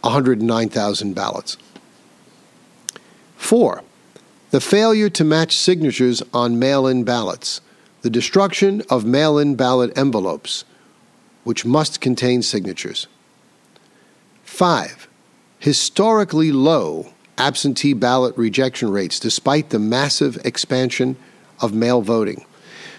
109,000 0.00 1.14
ballots. 1.14 1.56
Four, 3.36 3.82
the 4.50 4.60
failure 4.60 5.10
to 5.10 5.24
match 5.24 5.56
signatures 5.56 6.22
on 6.32 6.58
mail 6.58 6.86
in 6.86 7.04
ballots, 7.04 7.60
the 8.00 8.10
destruction 8.10 8.82
of 8.90 9.04
mail 9.04 9.38
in 9.38 9.54
ballot 9.54 9.96
envelopes, 9.96 10.64
which 11.44 11.64
must 11.64 12.00
contain 12.00 12.42
signatures. 12.42 13.06
Five, 14.42 15.08
historically 15.58 16.50
low 16.50 17.12
absentee 17.38 17.94
ballot 17.94 18.36
rejection 18.36 18.90
rates 18.90 19.18
despite 19.18 19.70
the 19.70 19.78
massive 19.78 20.38
expansion 20.44 21.16
of 21.60 21.72
mail 21.72 22.02
voting. 22.02 22.44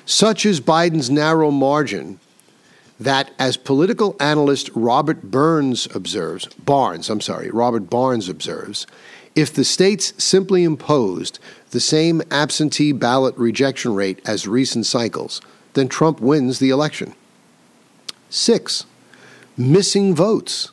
Such 0.06 0.46
is 0.46 0.60
Biden's 0.60 1.10
narrow 1.10 1.52
margin 1.52 2.20
that, 3.04 3.32
as 3.40 3.58
political 3.58 4.16
analyst 4.20 4.70
Robert 4.74 5.24
Burns 5.24 5.88
observes, 5.96 6.48
Barnes, 6.56 7.10
I'm 7.10 7.22
sorry, 7.22 7.50
Robert 7.50 7.90
Barnes 7.90 8.30
observes, 8.30 8.88
if 9.36 9.54
the 9.54 9.64
states 9.64 10.14
simply 10.24 10.64
imposed 10.64 11.40
the 11.72 11.80
same 11.80 12.22
absentee 12.30 12.92
ballot 12.92 13.36
rejection 13.38 13.96
rate 13.96 14.20
as 14.26 14.48
recent 14.48 14.86
cycles, 14.86 15.42
then 15.74 15.88
Trump 15.88 16.20
wins 16.20 16.60
the 16.60 16.70
election. 16.70 17.14
Six, 18.30 18.86
missing 19.58 20.16
votes. 20.16 20.72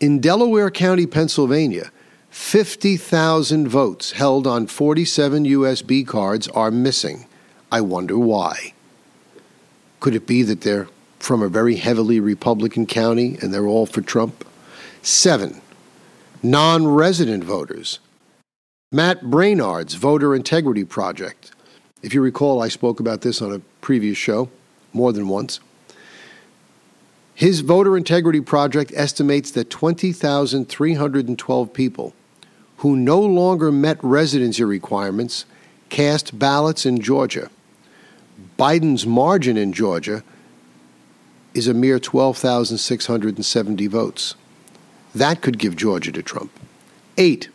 In 0.00 0.20
Delaware 0.20 0.70
County, 0.70 1.06
Pennsylvania, 1.06 1.90
50,000 2.30 3.68
votes 3.68 4.12
held 4.12 4.46
on 4.46 4.66
47 4.66 5.44
USB 5.44 6.06
cards 6.06 6.48
are 6.48 6.70
missing. 6.70 7.26
I 7.70 7.80
wonder 7.80 8.18
why. 8.18 8.72
Could 10.00 10.14
it 10.14 10.26
be 10.26 10.42
that 10.42 10.62
they're 10.62 10.88
from 11.24 11.42
a 11.42 11.48
very 11.48 11.76
heavily 11.76 12.20
Republican 12.20 12.84
county 12.84 13.38
and 13.40 13.50
they're 13.52 13.66
all 13.66 13.86
for 13.86 14.02
Trump? 14.02 14.46
Seven, 15.02 15.62
non 16.42 16.86
resident 16.86 17.44
voters. 17.44 17.98
Matt 18.92 19.22
Braynard's 19.22 19.94
Voter 19.94 20.34
Integrity 20.34 20.84
Project. 20.84 21.52
If 22.02 22.12
you 22.12 22.20
recall, 22.20 22.62
I 22.62 22.68
spoke 22.68 23.00
about 23.00 23.22
this 23.22 23.40
on 23.40 23.52
a 23.52 23.60
previous 23.80 24.18
show 24.18 24.50
more 24.92 25.12
than 25.12 25.28
once. 25.28 25.60
His 27.34 27.60
Voter 27.60 27.96
Integrity 27.96 28.42
Project 28.42 28.92
estimates 28.94 29.50
that 29.52 29.70
20,312 29.70 31.72
people 31.72 32.12
who 32.76 32.96
no 32.96 33.20
longer 33.20 33.72
met 33.72 33.98
residency 34.02 34.62
requirements 34.62 35.46
cast 35.88 36.38
ballots 36.38 36.84
in 36.84 37.00
Georgia. 37.00 37.48
Biden's 38.58 39.06
margin 39.06 39.56
in 39.56 39.72
Georgia 39.72 40.22
is 41.54 41.68
a 41.68 41.74
mere 41.74 41.98
12,670 41.98 43.86
votes. 43.86 44.34
That 45.14 45.40
could 45.40 45.58
give 45.58 45.76
Georgia 45.76 46.12
to 46.12 46.22
Trump. 46.22 46.50
Eight, 47.16 47.48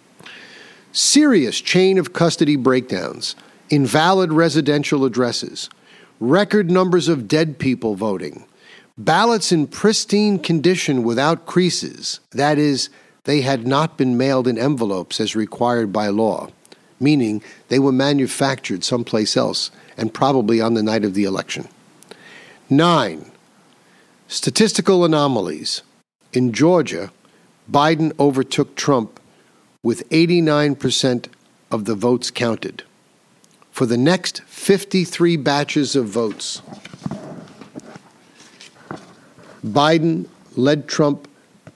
serious 0.91 1.59
chain 1.59 1.97
of 1.97 2.13
custody 2.13 2.55
breakdowns, 2.55 3.35
invalid 3.69 4.31
residential 4.31 5.05
addresses, 5.05 5.69
record 6.19 6.71
numbers 6.71 7.07
of 7.07 7.27
dead 7.27 7.59
people 7.59 7.95
voting, 7.95 8.45
ballots 8.97 9.51
in 9.51 9.67
pristine 9.67 10.39
condition 10.39 11.03
without 11.03 11.45
creases, 11.45 12.19
that 12.31 12.57
is, 12.57 12.89
they 13.25 13.41
had 13.41 13.67
not 13.67 13.97
been 13.97 14.17
mailed 14.17 14.47
in 14.47 14.57
envelopes 14.57 15.19
as 15.19 15.35
required 15.35 15.91
by 15.91 16.07
law, 16.07 16.47
meaning 16.99 17.43
they 17.67 17.79
were 17.79 17.91
manufactured 17.91 18.83
someplace 18.83 19.37
else 19.37 19.71
and 19.97 20.13
probably 20.13 20.61
on 20.61 20.73
the 20.73 20.83
night 20.83 21.03
of 21.03 21.13
the 21.13 21.25
election. 21.25 21.67
Nine, 22.69 23.29
statistical 24.29 25.03
anomalies. 25.03 25.81
In 26.33 26.53
Georgia, 26.53 27.11
Biden 27.69 28.17
overtook 28.19 28.75
Trump 28.75 29.19
with 29.81 30.07
89% 30.09 31.25
of 31.71 31.85
the 31.85 31.95
votes 31.95 32.29
counted. 32.29 32.83
For 33.71 33.87
the 33.87 33.97
next 33.97 34.43
53 34.43 35.35
batches 35.37 35.95
of 35.95 36.05
votes, 36.05 36.61
Biden 39.65 40.27
led 40.55 40.87
Trump 40.87 41.27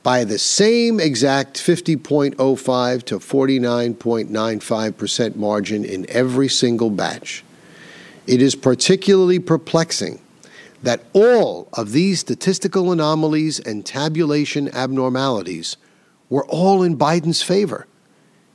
by 0.03 0.23
the 0.23 0.37
same 0.37 0.99
exact 0.99 1.57
50.05 1.57 3.03
to 3.03 3.17
49.95% 3.17 5.35
margin 5.35 5.83
in 5.83 6.05
every 6.07 6.49
single 6.49 6.91
batch. 6.91 7.43
It 8.27 8.43
is 8.43 8.53
particularly 8.53 9.39
perplexing 9.39 10.19
that 10.83 11.01
all 11.13 11.69
of 11.73 11.93
these 11.93 12.19
statistical 12.19 12.91
anomalies 12.91 13.59
and 13.59 13.85
tabulation 13.85 14.67
abnormalities 14.75 15.77
were 16.29 16.45
all 16.47 16.83
in 16.83 16.97
Biden's 16.97 17.41
favor, 17.41 17.87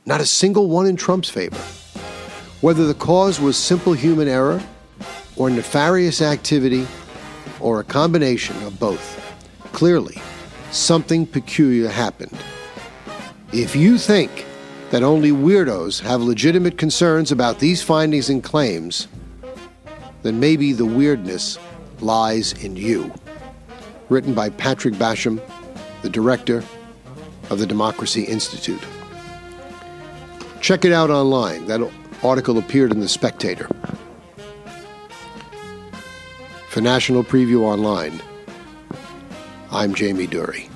not 0.05 0.21
a 0.21 0.25
single 0.25 0.69
one 0.69 0.85
in 0.85 0.95
Trump's 0.95 1.29
favor. 1.29 1.57
Whether 2.61 2.85
the 2.85 2.93
cause 2.93 3.39
was 3.39 3.57
simple 3.57 3.93
human 3.93 4.27
error 4.27 4.61
or 5.35 5.49
nefarious 5.49 6.21
activity 6.21 6.87
or 7.59 7.79
a 7.79 7.83
combination 7.83 8.61
of 8.63 8.79
both, 8.79 9.19
clearly 9.73 10.21
something 10.71 11.25
peculiar 11.25 11.89
happened. 11.89 12.37
If 13.51 13.75
you 13.75 13.97
think 13.97 14.45
that 14.91 15.01
only 15.01 15.31
weirdos 15.31 16.01
have 16.01 16.21
legitimate 16.21 16.77
concerns 16.77 17.31
about 17.31 17.57
these 17.57 17.81
findings 17.81 18.29
and 18.29 18.43
claims, 18.43 19.07
then 20.21 20.39
maybe 20.39 20.73
the 20.73 20.85
weirdness 20.85 21.57
lies 22.01 22.53
in 22.63 22.75
you. 22.75 23.11
Written 24.09 24.33
by 24.33 24.49
Patrick 24.49 24.95
Basham, 24.95 25.41
the 26.01 26.09
director 26.09 26.63
of 27.49 27.59
the 27.59 27.65
Democracy 27.65 28.23
Institute. 28.23 28.81
Check 30.61 30.85
it 30.85 30.91
out 30.91 31.09
online. 31.09 31.65
That 31.67 31.81
article 32.23 32.57
appeared 32.57 32.91
in 32.91 32.99
The 32.99 33.07
Spectator. 33.07 33.69
For 36.69 36.81
National 36.81 37.23
Preview 37.23 37.61
Online, 37.61 38.21
I'm 39.71 39.93
Jamie 39.95 40.27
Dury. 40.27 40.68